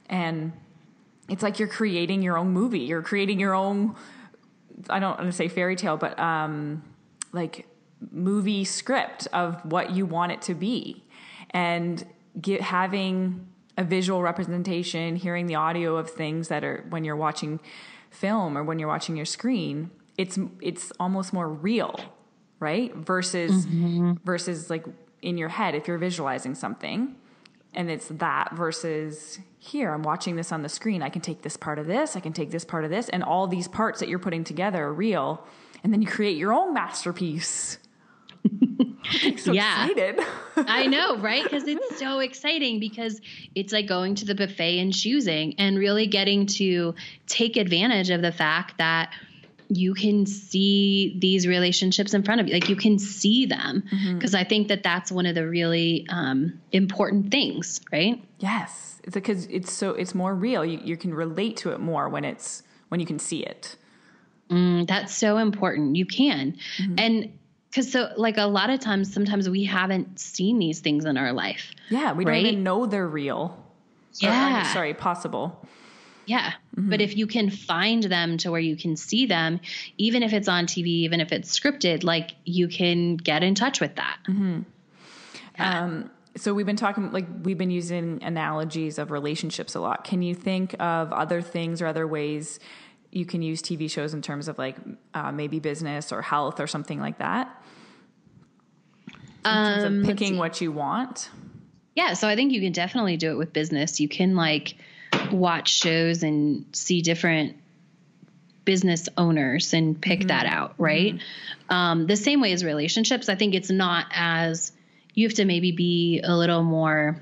And 0.10 0.52
it's 1.30 1.44
like 1.44 1.60
you're 1.60 1.68
creating 1.68 2.22
your 2.22 2.38
own 2.38 2.52
movie. 2.52 2.80
You're 2.80 3.02
creating 3.02 3.40
your 3.40 3.54
own 3.54 3.96
I 4.90 5.00
don't 5.00 5.18
want 5.18 5.30
to 5.30 5.36
say 5.36 5.48
fairy 5.48 5.76
tale, 5.76 5.98
but 5.98 6.18
um 6.20 6.84
like 7.34 7.68
movie 8.12 8.64
script 8.64 9.28
of 9.34 9.64
what 9.66 9.92
you 9.92 10.06
want 10.06 10.32
it 10.32 10.42
to 10.44 10.54
be. 10.54 11.04
And 11.52 12.06
get, 12.40 12.62
having 12.62 13.48
a 13.78 13.84
visual 13.84 14.22
representation, 14.22 15.16
hearing 15.16 15.48
the 15.48 15.56
audio 15.56 15.96
of 15.98 16.10
things 16.10 16.48
that 16.50 16.64
are 16.64 16.86
when 16.90 17.04
you're 17.04 17.16
watching 17.16 17.60
film 18.10 18.58
or 18.58 18.64
when 18.64 18.80
you're 18.80 18.88
watching 18.88 19.16
your 19.16 19.26
screen, 19.26 19.92
it's 20.18 20.38
it's 20.62 20.92
almost 21.00 21.34
more 21.34 21.50
real, 21.50 22.00
right? 22.60 22.96
Versus 22.96 23.66
mm-hmm. 23.66 24.14
versus 24.24 24.70
like 24.70 24.86
in 25.22 25.38
your 25.38 25.50
head 25.50 25.74
if 25.74 25.88
you're 25.88 25.98
visualizing 25.98 26.54
something 26.54 27.16
and 27.78 27.90
it's 27.90 28.08
that 28.10 28.54
versus 28.54 29.40
here 29.60 29.94
i'm 29.94 30.04
watching 30.04 30.36
this 30.36 30.52
on 30.52 30.64
the 30.64 30.70
screen. 30.70 31.02
I 31.02 31.10
can 31.10 31.22
take 31.22 31.44
this 31.44 31.56
part 31.56 31.80
of 31.80 31.88
this 31.88 32.18
i 32.18 32.20
can 32.20 32.34
take 32.34 32.52
this 32.52 32.66
part 32.66 32.84
of 32.84 32.90
this 32.90 33.08
and 33.08 33.24
all 33.24 33.48
these 33.48 33.70
parts 33.70 34.02
that 34.02 34.10
you're 34.10 34.20
putting 34.20 34.44
together 34.44 34.84
are 34.84 34.94
real. 34.94 35.46
And 35.84 35.94
then 35.94 36.02
you 36.02 36.08
create 36.08 36.36
your 36.36 36.52
own 36.54 36.74
masterpiece. 36.74 37.78
So 39.38 39.54
yeah. 39.54 39.88
excited. 39.88 40.20
I 40.58 40.86
know 40.88 41.18
right? 41.18 41.44
Because 41.44 41.66
it's 41.66 41.98
so 41.98 42.20
exciting 42.20 42.80
because 42.80 43.22
it's 43.56 43.72
like 43.72 43.88
going 43.88 44.16
to 44.16 44.26
the 44.26 44.36
buffet 44.36 44.80
and 44.80 44.94
choosing 44.94 45.56
and 45.58 45.78
really 45.78 46.08
getting 46.08 46.46
to 46.48 46.94
take 47.26 47.56
advantage 47.56 48.10
of 48.10 48.22
the 48.22 48.34
fact 48.34 48.78
that 48.80 49.14
you 49.70 49.94
can 49.94 50.26
see 50.26 51.18
these 51.20 51.48
relationships 51.48 52.14
in 52.14 52.24
front 52.24 52.42
of 52.42 52.48
you. 52.48 52.54
Like 52.54 52.70
you 52.70 52.76
can 52.76 53.00
see 53.00 53.46
them. 53.46 53.84
Because 54.16 54.32
mm-hmm. 54.32 54.36
i 54.36 54.44
think 54.44 54.70
that 54.70 54.84
that's 54.84 55.12
one 55.12 55.26
of 55.26 55.36
the 55.36 55.48
really 55.48 56.06
um, 56.10 56.60
important 56.72 57.32
things 57.32 57.82
right? 57.92 58.24
Yes. 58.40 59.00
It's 59.04 59.14
because 59.14 59.46
it's 59.48 59.72
so 59.72 59.92
it's 59.92 60.14
more 60.14 60.36
real. 60.36 60.66
You, 60.66 60.80
you 60.84 60.98
can 60.98 61.14
relate 61.14 61.58
to 61.58 61.72
it 61.72 61.80
more 61.80 62.10
when 62.10 62.26
it's 62.26 62.64
when 62.90 63.00
you 63.00 63.06
can 63.06 63.20
see 63.20 63.44
it. 63.44 63.76
Mm, 64.50 64.88
that's 64.88 65.14
so 65.14 65.38
important. 65.38 65.96
You 65.96 66.06
can. 66.06 66.58
Mm-hmm. 66.78 66.96
and 66.98 67.40
because 67.70 67.92
so 67.92 68.12
like 68.16 68.38
a 68.38 68.46
lot 68.46 68.70
of 68.70 68.80
times 68.80 69.14
sometimes 69.14 69.50
we 69.50 69.66
haven't 69.66 70.20
seen 70.20 70.58
these 70.58 70.80
things 70.80 71.06
in 71.06 71.18
our 71.18 71.34
life. 71.34 71.74
Yeah 71.90 72.14
we 72.14 72.26
right? 72.26 72.36
don't 72.36 72.46
even 72.46 72.64
know 72.64 72.86
they're 72.86 73.08
real. 73.08 73.64
Yeah. 74.20 74.62
or, 74.62 74.74
sorry 74.74 74.94
possible 74.94 75.64
yeah. 76.28 76.52
Mm-hmm. 76.76 76.90
But 76.90 77.02
if 77.02 77.18
you 77.18 77.26
can 77.26 77.50
find 77.50 78.04
them 78.04 78.38
to 78.40 78.52
where 78.52 78.60
you 78.60 78.76
can 78.76 78.96
see 78.96 79.26
them, 79.26 79.60
even 79.98 80.22
if 80.22 80.34
it's 80.34 80.48
on 80.48 80.68
TV, 80.68 80.88
even 80.88 81.22
if 81.22 81.32
it's 81.32 81.58
scripted, 81.58 82.04
like 82.04 82.36
you 82.46 82.68
can 82.68 83.16
get 83.16 83.44
in 83.44 83.56
touch 83.56 83.80
with 83.80 83.96
that. 83.96 84.20
Mm-hmm. 84.28 84.62
Yeah. 85.56 85.84
Um, 85.84 86.12
so 86.36 86.54
we've 86.54 86.66
been 86.66 86.76
talking, 86.76 87.12
like 87.12 87.26
we've 87.44 87.58
been 87.58 87.72
using 87.72 88.22
analogies 88.22 89.00
of 89.00 89.10
relationships 89.10 89.74
a 89.74 89.80
lot. 89.80 90.04
Can 90.04 90.22
you 90.22 90.36
think 90.36 90.76
of 90.80 91.12
other 91.12 91.42
things 91.42 91.82
or 91.82 91.88
other 91.88 92.06
ways 92.06 92.60
you 93.12 93.26
can 93.26 93.42
use 93.42 93.62
TV 93.62 93.90
shows 93.90 94.14
in 94.14 94.22
terms 94.22 94.50
of 94.50 94.58
like 94.58 94.76
uh, 95.14 95.32
maybe 95.32 95.60
business 95.60 96.12
or 96.12 96.22
health 96.22 96.60
or 96.60 96.68
something 96.68 97.00
like 97.00 97.18
that? 97.20 97.64
In 99.46 99.52
terms 99.52 99.84
um, 99.86 100.00
of 100.02 100.06
picking 100.06 100.38
what 100.38 100.60
you 100.60 100.74
want. 100.74 101.30
Yeah, 101.96 102.14
so 102.14 102.28
I 102.28 102.36
think 102.36 102.52
you 102.52 102.60
can 102.60 102.74
definitely 102.74 103.16
do 103.16 103.32
it 103.32 103.38
with 103.38 103.54
business. 103.54 104.00
You 104.00 104.10
can 104.10 104.36
like 104.36 104.76
watch 105.32 105.70
shows 105.70 106.24
and 106.24 106.66
see 106.74 107.02
different 107.02 107.58
business 108.66 109.08
owners 109.18 109.74
and 109.74 110.00
pick 110.00 110.20
mm-hmm. 110.20 110.28
that 110.28 110.46
out, 110.46 110.76
right? 110.78 111.16
Mm-hmm. 111.16 111.74
Um, 111.74 112.08
the 112.08 112.18
same 112.18 112.42
way 112.42 112.52
as 112.52 112.64
relationships, 112.64 113.30
I 113.30 113.36
think 113.36 113.56
it's 113.56 113.70
not 113.70 114.08
as 114.12 114.72
you 115.14 115.28
have 115.28 115.36
to 115.36 115.46
maybe 115.46 115.72
be 115.72 116.22
a 116.24 116.36
little 116.36 116.64
more 116.64 117.22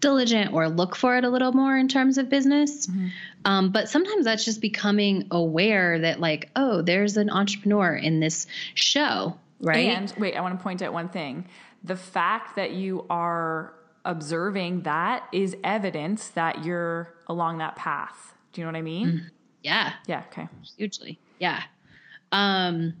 diligent 0.00 0.52
or 0.52 0.68
look 0.68 0.94
for 0.94 1.16
it 1.16 1.24
a 1.24 1.28
little 1.28 1.52
more 1.52 1.76
in 1.76 1.88
terms 1.88 2.18
of 2.18 2.28
business. 2.28 2.86
Mm-hmm. 2.86 3.08
Um, 3.44 3.72
but 3.72 3.88
sometimes 3.88 4.24
that's 4.24 4.44
just 4.44 4.60
becoming 4.60 5.26
aware 5.30 5.98
that, 5.98 6.20
like, 6.20 6.50
oh, 6.54 6.82
there's 6.82 7.16
an 7.16 7.30
entrepreneur 7.30 7.94
in 7.94 8.20
this 8.20 8.46
show, 8.74 9.36
right? 9.60 9.88
And 9.88 10.12
wait, 10.16 10.36
I 10.36 10.40
want 10.40 10.58
to 10.58 10.62
point 10.62 10.82
out 10.82 10.92
one 10.92 11.08
thing 11.08 11.46
the 11.82 11.96
fact 11.96 12.56
that 12.56 12.72
you 12.72 13.04
are 13.10 13.72
observing 14.08 14.82
that 14.82 15.28
is 15.32 15.54
evidence 15.62 16.28
that 16.28 16.64
you're 16.64 17.14
along 17.28 17.58
that 17.58 17.76
path. 17.76 18.34
Do 18.52 18.60
you 18.60 18.66
know 18.66 18.72
what 18.72 18.78
I 18.78 18.82
mean? 18.82 19.08
Mm. 19.08 19.30
Yeah. 19.62 19.92
Yeah. 20.06 20.22
Okay. 20.32 20.48
Hugely. 20.76 21.18
Yeah. 21.38 21.62
Um, 22.32 22.94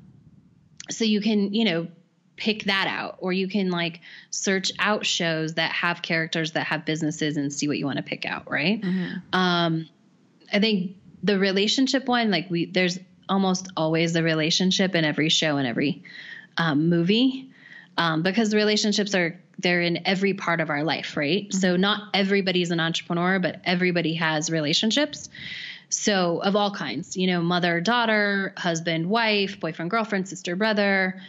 so 0.90 1.04
you 1.04 1.20
can, 1.20 1.54
you 1.54 1.64
know, 1.64 1.88
pick 2.36 2.64
that 2.64 2.86
out, 2.86 3.16
or 3.18 3.32
you 3.32 3.48
can 3.48 3.70
like 3.70 4.00
search 4.30 4.70
out 4.78 5.04
shows 5.04 5.54
that 5.54 5.72
have 5.72 6.02
characters 6.02 6.52
that 6.52 6.66
have 6.66 6.84
businesses 6.84 7.36
and 7.36 7.52
see 7.52 7.66
what 7.66 7.78
you 7.78 7.86
want 7.86 7.96
to 7.96 8.02
pick 8.02 8.26
out. 8.26 8.48
Right. 8.50 8.80
Mm-hmm. 8.80 9.14
Um, 9.32 9.88
I 10.52 10.60
think 10.60 10.96
the 11.22 11.38
relationship 11.38 12.06
one, 12.06 12.30
like 12.30 12.48
we, 12.50 12.66
there's 12.66 12.98
almost 13.28 13.68
always 13.76 14.14
a 14.14 14.22
relationship 14.22 14.94
in 14.94 15.04
every 15.04 15.30
show 15.30 15.56
and 15.56 15.66
every 15.66 16.02
um, 16.58 16.88
movie. 16.88 17.50
Um, 17.98 18.22
because 18.22 18.54
relationships 18.54 19.14
are 19.14 19.38
they're 19.58 19.82
in 19.82 20.06
every 20.06 20.34
part 20.34 20.60
of 20.60 20.70
our 20.70 20.84
life, 20.84 21.16
right? 21.16 21.52
So 21.52 21.76
not 21.76 22.10
everybody's 22.14 22.70
an 22.70 22.78
entrepreneur, 22.78 23.40
but 23.40 23.60
everybody 23.64 24.14
has 24.14 24.50
relationships. 24.50 25.28
So 25.90 26.40
of 26.40 26.54
all 26.54 26.70
kinds, 26.70 27.16
you 27.16 27.26
know, 27.26 27.42
mother, 27.42 27.80
daughter, 27.80 28.54
husband, 28.56 29.10
wife, 29.10 29.58
boyfriend, 29.58 29.90
girlfriend, 29.90 30.28
sister, 30.28 30.54
brother, 30.54 31.20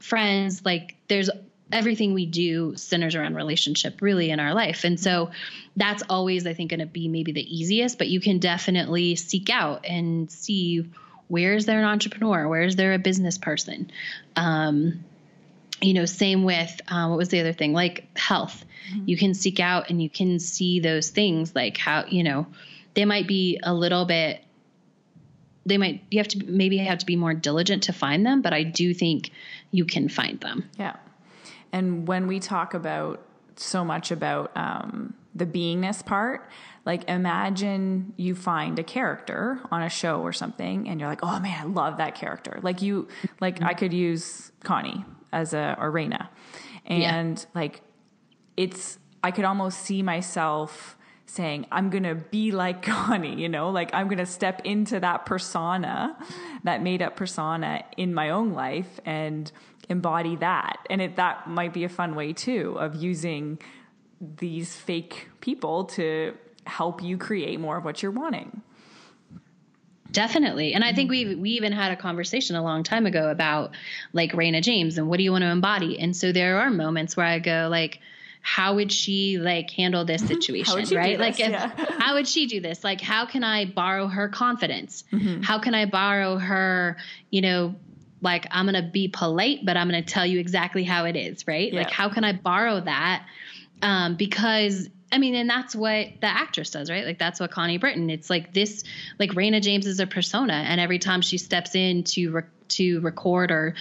friends, 0.00 0.64
like 0.64 0.96
there's 1.06 1.30
everything 1.70 2.12
we 2.12 2.26
do 2.26 2.74
centers 2.76 3.14
around 3.14 3.36
relationship 3.36 4.02
really 4.02 4.30
in 4.30 4.40
our 4.40 4.52
life. 4.52 4.82
And 4.82 4.98
so 4.98 5.30
that's 5.76 6.02
always, 6.08 6.44
I 6.44 6.54
think, 6.54 6.70
going 6.70 6.80
to 6.80 6.86
be 6.86 7.06
maybe 7.06 7.32
the 7.32 7.56
easiest, 7.56 7.98
but 7.98 8.08
you 8.08 8.20
can 8.20 8.40
definitely 8.40 9.14
seek 9.14 9.48
out 9.48 9.86
and 9.86 10.28
see 10.30 10.90
where 11.28 11.54
is 11.54 11.66
there 11.66 11.78
an 11.78 11.84
entrepreneur? 11.84 12.48
Where 12.48 12.62
is 12.62 12.74
there 12.74 12.94
a 12.94 12.98
business 12.98 13.38
person? 13.38 13.90
Um, 14.34 15.04
you 15.80 15.94
know, 15.94 16.04
same 16.04 16.44
with 16.44 16.80
uh, 16.88 17.06
what 17.08 17.18
was 17.18 17.28
the 17.28 17.40
other 17.40 17.52
thing? 17.52 17.72
Like 17.72 18.06
health. 18.16 18.64
Mm-hmm. 18.90 19.08
You 19.08 19.16
can 19.16 19.34
seek 19.34 19.60
out 19.60 19.90
and 19.90 20.02
you 20.02 20.10
can 20.10 20.38
see 20.38 20.80
those 20.80 21.10
things 21.10 21.54
like 21.54 21.76
how, 21.76 22.04
you 22.06 22.22
know, 22.22 22.46
they 22.94 23.04
might 23.04 23.28
be 23.28 23.60
a 23.62 23.74
little 23.74 24.04
bit 24.04 24.42
they 25.66 25.78
might 25.78 26.00
you 26.10 26.18
have 26.18 26.28
to 26.28 26.44
maybe 26.46 26.78
have 26.78 26.98
to 26.98 27.06
be 27.06 27.16
more 27.16 27.34
diligent 27.34 27.82
to 27.82 27.92
find 27.92 28.24
them 28.24 28.40
but 28.40 28.52
i 28.52 28.62
do 28.62 28.94
think 28.94 29.32
you 29.72 29.84
can 29.84 30.08
find 30.08 30.40
them 30.40 30.68
yeah 30.78 30.94
and 31.72 32.06
when 32.06 32.26
we 32.26 32.38
talk 32.40 32.72
about 32.72 33.20
so 33.56 33.84
much 33.84 34.10
about 34.10 34.50
um, 34.56 35.12
the 35.36 35.46
beingness 35.46 36.04
part 36.04 36.50
like 36.84 37.08
imagine 37.08 38.12
you 38.16 38.34
find 38.34 38.78
a 38.78 38.82
character 38.82 39.60
on 39.70 39.82
a 39.82 39.88
show 39.88 40.20
or 40.20 40.32
something 40.32 40.88
and 40.88 41.00
you're 41.00 41.08
like 41.08 41.22
oh 41.22 41.38
man 41.40 41.60
i 41.60 41.64
love 41.64 41.98
that 41.98 42.14
character 42.14 42.58
like 42.62 42.82
you 42.82 43.06
like 43.40 43.62
i 43.62 43.74
could 43.74 43.92
use 43.92 44.52
connie 44.62 45.04
as 45.32 45.52
a 45.52 45.76
or 45.78 45.92
Rayna. 45.92 46.28
and 46.86 47.38
yeah. 47.38 47.44
like 47.54 47.82
it's 48.56 48.98
i 49.22 49.30
could 49.30 49.44
almost 49.44 49.80
see 49.80 50.02
myself 50.02 50.96
saying, 51.26 51.66
I'm 51.70 51.90
going 51.90 52.04
to 52.04 52.14
be 52.14 52.52
like 52.52 52.82
Connie, 52.84 53.40
you 53.40 53.48
know, 53.48 53.70
like 53.70 53.90
I'm 53.92 54.06
going 54.06 54.18
to 54.18 54.26
step 54.26 54.62
into 54.64 55.00
that 55.00 55.26
persona, 55.26 56.16
that 56.64 56.82
made 56.82 57.02
up 57.02 57.16
persona 57.16 57.84
in 57.96 58.14
my 58.14 58.30
own 58.30 58.52
life 58.52 59.00
and 59.04 59.50
embody 59.88 60.36
that. 60.36 60.78
And 60.88 61.00
it, 61.00 61.16
that 61.16 61.48
might 61.48 61.72
be 61.72 61.84
a 61.84 61.88
fun 61.88 62.14
way 62.14 62.32
too 62.32 62.76
of 62.78 62.94
using 62.96 63.58
these 64.20 64.74
fake 64.74 65.28
people 65.40 65.84
to 65.84 66.36
help 66.64 67.02
you 67.02 67.16
create 67.16 67.60
more 67.60 67.76
of 67.76 67.84
what 67.84 68.02
you're 68.02 68.12
wanting. 68.12 68.62
Definitely. 70.10 70.72
And 70.72 70.82
I 70.82 70.92
think 70.92 71.10
we 71.10 71.34
we 71.34 71.50
even 71.50 71.72
had 71.72 71.92
a 71.92 71.96
conversation 71.96 72.56
a 72.56 72.62
long 72.62 72.82
time 72.82 73.06
ago 73.06 73.28
about 73.28 73.72
like 74.12 74.32
Rayna 74.32 74.62
Jaymes 74.62 74.98
and 74.98 75.08
what 75.08 75.18
do 75.18 75.24
you 75.24 75.32
want 75.32 75.42
to 75.42 75.48
embody? 75.48 75.98
And 75.98 76.16
so 76.16 76.32
there 76.32 76.58
are 76.60 76.70
moments 76.70 77.16
where 77.16 77.26
I 77.26 77.38
go 77.38 77.68
like 77.70 78.00
how 78.46 78.76
would 78.76 78.92
she 78.92 79.38
like 79.38 79.70
handle 79.72 80.04
this 80.04 80.22
situation 80.28 80.96
right 80.96 81.18
like 81.18 81.40
if, 81.40 81.50
yeah. 81.50 81.72
how 81.98 82.14
would 82.14 82.28
she 82.28 82.46
do 82.46 82.60
this 82.60 82.84
like 82.84 83.00
how 83.00 83.26
can 83.26 83.42
i 83.42 83.64
borrow 83.64 84.06
her 84.06 84.28
confidence 84.28 85.02
mm-hmm. 85.12 85.42
how 85.42 85.58
can 85.58 85.74
i 85.74 85.84
borrow 85.84 86.38
her 86.38 86.96
you 87.30 87.40
know 87.40 87.74
like 88.22 88.46
i'm 88.52 88.64
gonna 88.64 88.88
be 88.88 89.08
polite 89.08 89.64
but 89.64 89.76
i'm 89.76 89.88
gonna 89.88 90.00
tell 90.00 90.24
you 90.24 90.38
exactly 90.38 90.84
how 90.84 91.04
it 91.04 91.16
is 91.16 91.44
right 91.48 91.72
yeah. 91.72 91.80
like 91.80 91.90
how 91.90 92.08
can 92.08 92.22
i 92.22 92.32
borrow 92.32 92.78
that 92.78 93.26
um, 93.82 94.16
because 94.16 94.88
I 95.12 95.18
mean, 95.18 95.34
and 95.36 95.48
that's 95.48 95.74
what 95.74 96.08
the 96.20 96.26
actress 96.26 96.70
does, 96.70 96.90
right? 96.90 97.06
Like 97.06 97.18
that's 97.18 97.38
what 97.38 97.50
Connie 97.50 97.78
Britton. 97.78 98.10
It's 98.10 98.28
like 98.28 98.52
this, 98.52 98.82
like 99.18 99.30
Rayna 99.30 99.60
Jaymes 99.60 99.86
is 99.86 100.00
a 100.00 100.06
persona, 100.06 100.52
and 100.52 100.80
every 100.80 100.98
time 100.98 101.22
she 101.22 101.38
steps 101.38 101.74
in 101.74 102.02
to 102.04 102.30
re- 102.32 102.42
to 102.68 103.00
record 103.00 103.52
or 103.52 103.74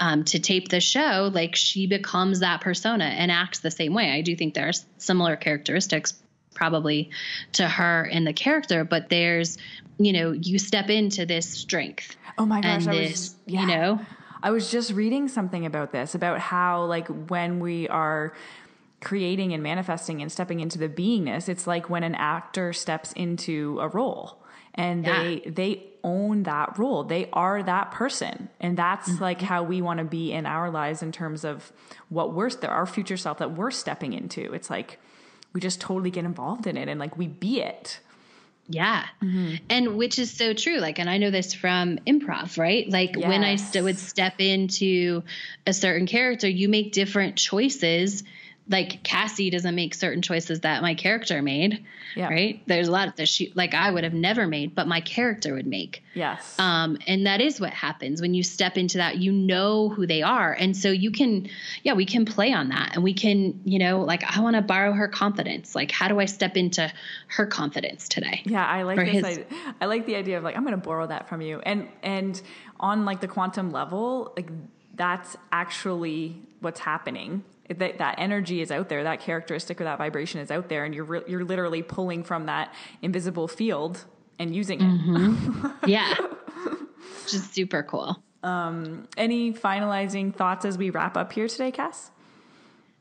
um, 0.00 0.24
to 0.24 0.40
tape 0.40 0.68
the 0.68 0.80
show, 0.80 1.30
like 1.32 1.54
she 1.54 1.86
becomes 1.86 2.40
that 2.40 2.60
persona 2.60 3.04
and 3.04 3.30
acts 3.30 3.60
the 3.60 3.70
same 3.70 3.94
way. 3.94 4.10
I 4.10 4.22
do 4.22 4.34
think 4.34 4.54
there's 4.54 4.84
similar 4.98 5.36
characteristics 5.36 6.14
probably 6.54 7.10
to 7.52 7.68
her 7.68 8.04
in 8.04 8.24
the 8.24 8.32
character, 8.32 8.84
but 8.84 9.08
there's, 9.08 9.58
you 9.98 10.12
know, 10.12 10.32
you 10.32 10.58
step 10.58 10.90
into 10.90 11.24
this 11.24 11.48
strength. 11.48 12.16
Oh 12.36 12.46
my 12.46 12.60
gosh, 12.60 12.86
I 12.86 12.92
this, 12.92 13.10
was, 13.10 13.36
yeah. 13.46 13.60
you 13.60 13.66
know. 13.68 14.00
I 14.42 14.50
was 14.50 14.70
just 14.70 14.92
reading 14.92 15.28
something 15.28 15.64
about 15.64 15.92
this, 15.92 16.16
about 16.16 16.40
how 16.40 16.84
like 16.84 17.06
when 17.08 17.60
we 17.60 17.88
are 17.88 18.34
creating 19.02 19.52
and 19.52 19.62
manifesting 19.62 20.22
and 20.22 20.30
stepping 20.30 20.60
into 20.60 20.78
the 20.78 20.88
beingness 20.88 21.48
it's 21.48 21.66
like 21.66 21.90
when 21.90 22.02
an 22.02 22.14
actor 22.14 22.72
steps 22.72 23.12
into 23.12 23.78
a 23.80 23.88
role 23.88 24.38
and 24.74 25.04
yeah. 25.04 25.22
they 25.22 25.40
they 25.46 25.84
own 26.04 26.42
that 26.44 26.78
role 26.78 27.04
they 27.04 27.28
are 27.32 27.62
that 27.62 27.90
person 27.90 28.48
and 28.60 28.76
that's 28.76 29.08
mm-hmm. 29.08 29.22
like 29.22 29.40
how 29.40 29.62
we 29.62 29.80
want 29.80 29.98
to 29.98 30.04
be 30.04 30.32
in 30.32 30.46
our 30.46 30.70
lives 30.70 31.02
in 31.02 31.12
terms 31.12 31.44
of 31.44 31.72
what 32.08 32.34
we're 32.34 32.50
our 32.64 32.86
future 32.86 33.16
self 33.16 33.38
that 33.38 33.52
we're 33.52 33.70
stepping 33.70 34.12
into 34.12 34.52
it's 34.52 34.70
like 34.70 34.98
we 35.52 35.60
just 35.60 35.80
totally 35.80 36.10
get 36.10 36.24
involved 36.24 36.66
in 36.66 36.76
it 36.76 36.88
and 36.88 36.98
like 36.98 37.16
we 37.16 37.26
be 37.26 37.60
it 37.60 38.00
yeah. 38.68 39.04
Mm-hmm. 39.22 39.56
And 39.68 39.96
which 39.96 40.18
is 40.18 40.30
so 40.30 40.54
true. 40.54 40.78
Like, 40.78 40.98
and 40.98 41.10
I 41.10 41.18
know 41.18 41.30
this 41.30 41.52
from 41.52 41.98
improv, 42.06 42.58
right? 42.58 42.88
Like, 42.88 43.16
yes. 43.16 43.28
when 43.28 43.44
I 43.44 43.56
st- 43.56 43.84
would 43.84 43.98
step 43.98 44.34
into 44.38 45.24
a 45.66 45.72
certain 45.72 46.06
character, 46.06 46.48
you 46.48 46.68
make 46.68 46.92
different 46.92 47.36
choices 47.36 48.22
like 48.68 49.02
Cassie 49.02 49.50
doesn't 49.50 49.74
make 49.74 49.94
certain 49.94 50.22
choices 50.22 50.60
that 50.60 50.82
my 50.82 50.94
character 50.94 51.42
made. 51.42 51.84
Yeah. 52.14 52.28
Right. 52.28 52.62
There's 52.66 52.88
a 52.88 52.92
lot 52.92 53.16
that 53.16 53.28
she 53.28 53.52
like 53.54 53.74
I 53.74 53.90
would 53.90 54.04
have 54.04 54.14
never 54.14 54.46
made, 54.46 54.74
but 54.74 54.86
my 54.86 55.00
character 55.00 55.54
would 55.54 55.66
make. 55.66 56.02
Yes. 56.14 56.58
Um, 56.58 56.98
and 57.06 57.26
that 57.26 57.40
is 57.40 57.60
what 57.60 57.72
happens 57.72 58.20
when 58.20 58.34
you 58.34 58.42
step 58.42 58.76
into 58.76 58.98
that. 58.98 59.18
You 59.18 59.32
know 59.32 59.88
who 59.88 60.06
they 60.06 60.22
are, 60.22 60.52
and 60.52 60.76
so 60.76 60.90
you 60.90 61.10
can, 61.10 61.48
yeah, 61.82 61.94
we 61.94 62.04
can 62.04 62.24
play 62.24 62.52
on 62.52 62.68
that, 62.68 62.92
and 62.94 63.02
we 63.02 63.14
can, 63.14 63.60
you 63.64 63.78
know, 63.78 64.00
like 64.00 64.22
I 64.24 64.40
want 64.40 64.56
to 64.56 64.62
borrow 64.62 64.92
her 64.92 65.08
confidence. 65.08 65.74
Like, 65.74 65.90
how 65.90 66.08
do 66.08 66.20
I 66.20 66.26
step 66.26 66.56
into 66.56 66.92
her 67.28 67.46
confidence 67.46 68.08
today? 68.08 68.42
Yeah, 68.44 68.64
I 68.64 68.82
like 68.82 68.98
this. 68.98 69.26
His, 69.26 69.38
I, 69.38 69.74
I 69.80 69.86
like 69.86 70.06
the 70.06 70.16
idea 70.16 70.38
of 70.38 70.44
like 70.44 70.56
I'm 70.56 70.62
going 70.64 70.78
to 70.78 70.86
borrow 70.86 71.06
that 71.06 71.28
from 71.28 71.40
you, 71.40 71.60
and 71.60 71.88
and 72.02 72.40
on 72.78 73.04
like 73.04 73.20
the 73.20 73.28
quantum 73.28 73.72
level, 73.72 74.32
like 74.36 74.50
that's 74.94 75.36
actually 75.50 76.42
what's 76.62 76.80
happening 76.80 77.44
that, 77.68 77.98
that 77.98 78.16
energy 78.18 78.60
is 78.60 78.70
out 78.70 78.88
there, 78.88 79.04
that 79.04 79.20
characteristic 79.20 79.80
or 79.80 79.84
that 79.84 79.98
vibration 79.98 80.40
is 80.40 80.50
out 80.50 80.68
there, 80.68 80.84
and 80.84 80.94
you're 80.94 81.04
re- 81.04 81.22
you're 81.26 81.44
literally 81.44 81.82
pulling 81.82 82.24
from 82.24 82.46
that 82.46 82.74
invisible 83.00 83.48
field 83.48 84.04
and 84.38 84.54
using 84.54 84.80
it. 84.80 84.84
Mm-hmm. 84.84 85.68
yeah, 85.86 86.14
just 87.28 87.54
super 87.54 87.82
cool. 87.82 88.22
Um, 88.42 89.08
any 89.16 89.52
finalizing 89.52 90.34
thoughts 90.34 90.64
as 90.64 90.76
we 90.76 90.90
wrap 90.90 91.16
up 91.16 91.32
here 91.32 91.48
today, 91.48 91.70
Cass? 91.70 92.10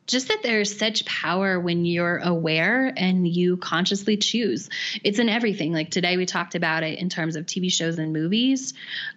just 0.07 0.27
that 0.27 0.43
there's 0.43 0.77
such 0.77 1.05
power 1.05 1.59
when 1.59 1.85
you're 1.85 2.17
aware 2.17 2.91
and 2.97 3.25
you 3.25 3.55
consciously 3.55 4.17
choose. 4.17 4.69
It's 5.03 5.19
in 5.19 5.29
everything. 5.29 5.71
Like 5.71 5.89
today, 5.89 6.17
we 6.17 6.25
talked 6.25 6.55
about 6.55 6.83
it 6.83 6.99
in 6.99 7.07
terms 7.07 7.37
of 7.37 7.45
TV 7.45 7.71
shows 7.71 7.97
and 7.97 8.11
movies. 8.11 8.73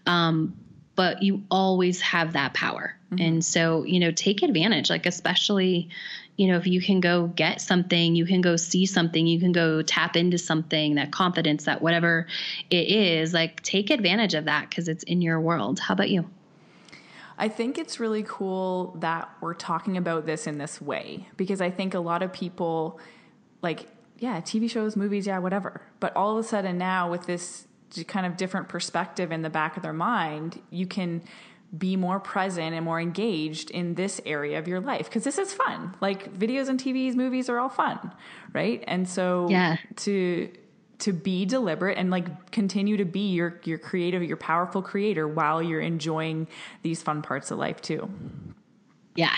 Um, 0.06 0.56
but 0.96 1.22
you 1.22 1.42
always 1.50 2.00
have 2.00 2.34
that 2.34 2.54
power. 2.54 2.96
Mm-hmm. 3.10 3.22
And 3.22 3.44
so, 3.44 3.84
you 3.84 4.00
know, 4.00 4.10
take 4.10 4.42
advantage, 4.42 4.90
like, 4.90 5.06
especially, 5.06 5.88
you 6.36 6.48
know, 6.48 6.56
if 6.56 6.66
you 6.66 6.80
can 6.80 7.00
go 7.00 7.26
get 7.26 7.60
something, 7.60 8.14
you 8.14 8.26
can 8.26 8.40
go 8.40 8.56
see 8.56 8.86
something, 8.86 9.26
you 9.26 9.40
can 9.40 9.52
go 9.52 9.82
tap 9.82 10.16
into 10.16 10.38
something, 10.38 10.96
that 10.96 11.12
confidence, 11.12 11.64
that 11.64 11.82
whatever 11.82 12.26
it 12.70 12.88
is, 12.88 13.32
like, 13.32 13.62
take 13.62 13.90
advantage 13.90 14.34
of 14.34 14.44
that 14.46 14.68
because 14.68 14.88
it's 14.88 15.04
in 15.04 15.22
your 15.22 15.40
world. 15.40 15.78
How 15.78 15.94
about 15.94 16.10
you? 16.10 16.28
I 17.36 17.48
think 17.48 17.78
it's 17.78 17.98
really 17.98 18.24
cool 18.26 18.96
that 19.00 19.28
we're 19.40 19.54
talking 19.54 19.96
about 19.96 20.24
this 20.24 20.46
in 20.46 20.58
this 20.58 20.80
way 20.80 21.26
because 21.36 21.60
I 21.60 21.70
think 21.70 21.94
a 21.94 21.98
lot 21.98 22.22
of 22.22 22.32
people, 22.32 23.00
like, 23.60 23.88
yeah, 24.18 24.40
TV 24.40 24.70
shows, 24.70 24.94
movies, 24.94 25.26
yeah, 25.26 25.38
whatever. 25.38 25.82
But 25.98 26.14
all 26.14 26.38
of 26.38 26.44
a 26.44 26.48
sudden 26.48 26.78
now 26.78 27.10
with 27.10 27.26
this 27.26 27.66
kind 28.02 28.26
of 28.26 28.36
different 28.36 28.68
perspective 28.68 29.30
in 29.30 29.42
the 29.42 29.50
back 29.50 29.76
of 29.76 29.82
their 29.82 29.92
mind, 29.92 30.60
you 30.70 30.86
can 30.86 31.22
be 31.76 31.96
more 31.96 32.20
present 32.20 32.74
and 32.74 32.84
more 32.84 33.00
engaged 33.00 33.70
in 33.70 33.94
this 33.94 34.20
area 34.24 34.58
of 34.58 34.68
your 34.68 34.80
life 34.80 35.06
because 35.06 35.24
this 35.24 35.38
is 35.38 35.52
fun. 35.52 35.94
Like 36.00 36.32
videos 36.32 36.68
and 36.68 36.78
TVs, 36.78 37.14
movies 37.14 37.48
are 37.48 37.58
all 37.58 37.68
fun, 37.68 38.12
right? 38.52 38.82
And 38.86 39.08
so 39.08 39.48
yeah. 39.50 39.76
to 39.96 40.50
to 41.00 41.12
be 41.12 41.44
deliberate 41.44 41.98
and 41.98 42.10
like 42.10 42.50
continue 42.50 42.96
to 42.96 43.04
be 43.04 43.32
your 43.32 43.60
your 43.64 43.78
creative, 43.78 44.22
your 44.22 44.36
powerful 44.36 44.82
creator 44.82 45.26
while 45.26 45.62
you're 45.62 45.80
enjoying 45.80 46.46
these 46.82 47.02
fun 47.02 47.22
parts 47.22 47.50
of 47.50 47.58
life 47.58 47.80
too. 47.82 48.08
Yeah. 49.16 49.34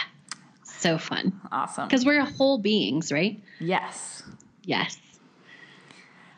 So 0.64 0.98
fun. 0.98 1.40
Awesome. 1.50 1.88
Because 1.88 2.04
we're 2.04 2.24
whole 2.24 2.58
beings, 2.58 3.10
right? 3.10 3.42
Yes. 3.60 4.22
Yes. 4.64 4.98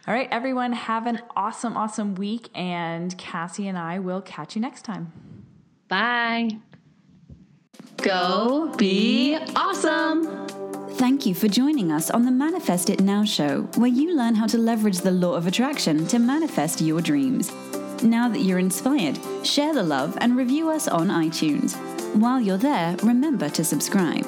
All 0.08 0.14
right, 0.14 0.28
everyone, 0.30 0.72
have 0.72 1.06
an 1.06 1.20
awesome, 1.36 1.76
awesome 1.76 2.14
week. 2.14 2.48
And 2.54 3.16
Cassie 3.18 3.68
and 3.68 3.76
I 3.76 3.98
will 3.98 4.22
catch 4.22 4.56
you 4.56 4.62
next 4.62 4.86
time. 4.86 5.12
Bye. 5.86 6.48
Go 7.98 8.74
be 8.78 9.36
awesome. 9.54 10.48
Thank 10.92 11.26
you 11.26 11.34
for 11.34 11.46
joining 11.46 11.92
us 11.92 12.08
on 12.10 12.24
the 12.24 12.30
Manifest 12.30 12.88
It 12.88 13.02
Now 13.02 13.22
show, 13.22 13.64
where 13.76 13.90
you 13.90 14.16
learn 14.16 14.34
how 14.34 14.46
to 14.46 14.56
leverage 14.56 15.00
the 15.00 15.10
law 15.10 15.34
of 15.34 15.46
attraction 15.46 16.06
to 16.06 16.18
manifest 16.18 16.80
your 16.80 17.02
dreams. 17.02 17.52
Now 18.02 18.30
that 18.30 18.40
you're 18.40 18.58
inspired, 18.58 19.18
share 19.44 19.74
the 19.74 19.82
love 19.82 20.16
and 20.22 20.38
review 20.38 20.70
us 20.70 20.88
on 20.88 21.08
iTunes. 21.08 21.76
While 22.14 22.40
you're 22.40 22.56
there, 22.56 22.96
remember 23.02 23.50
to 23.50 23.62
subscribe. 23.62 24.26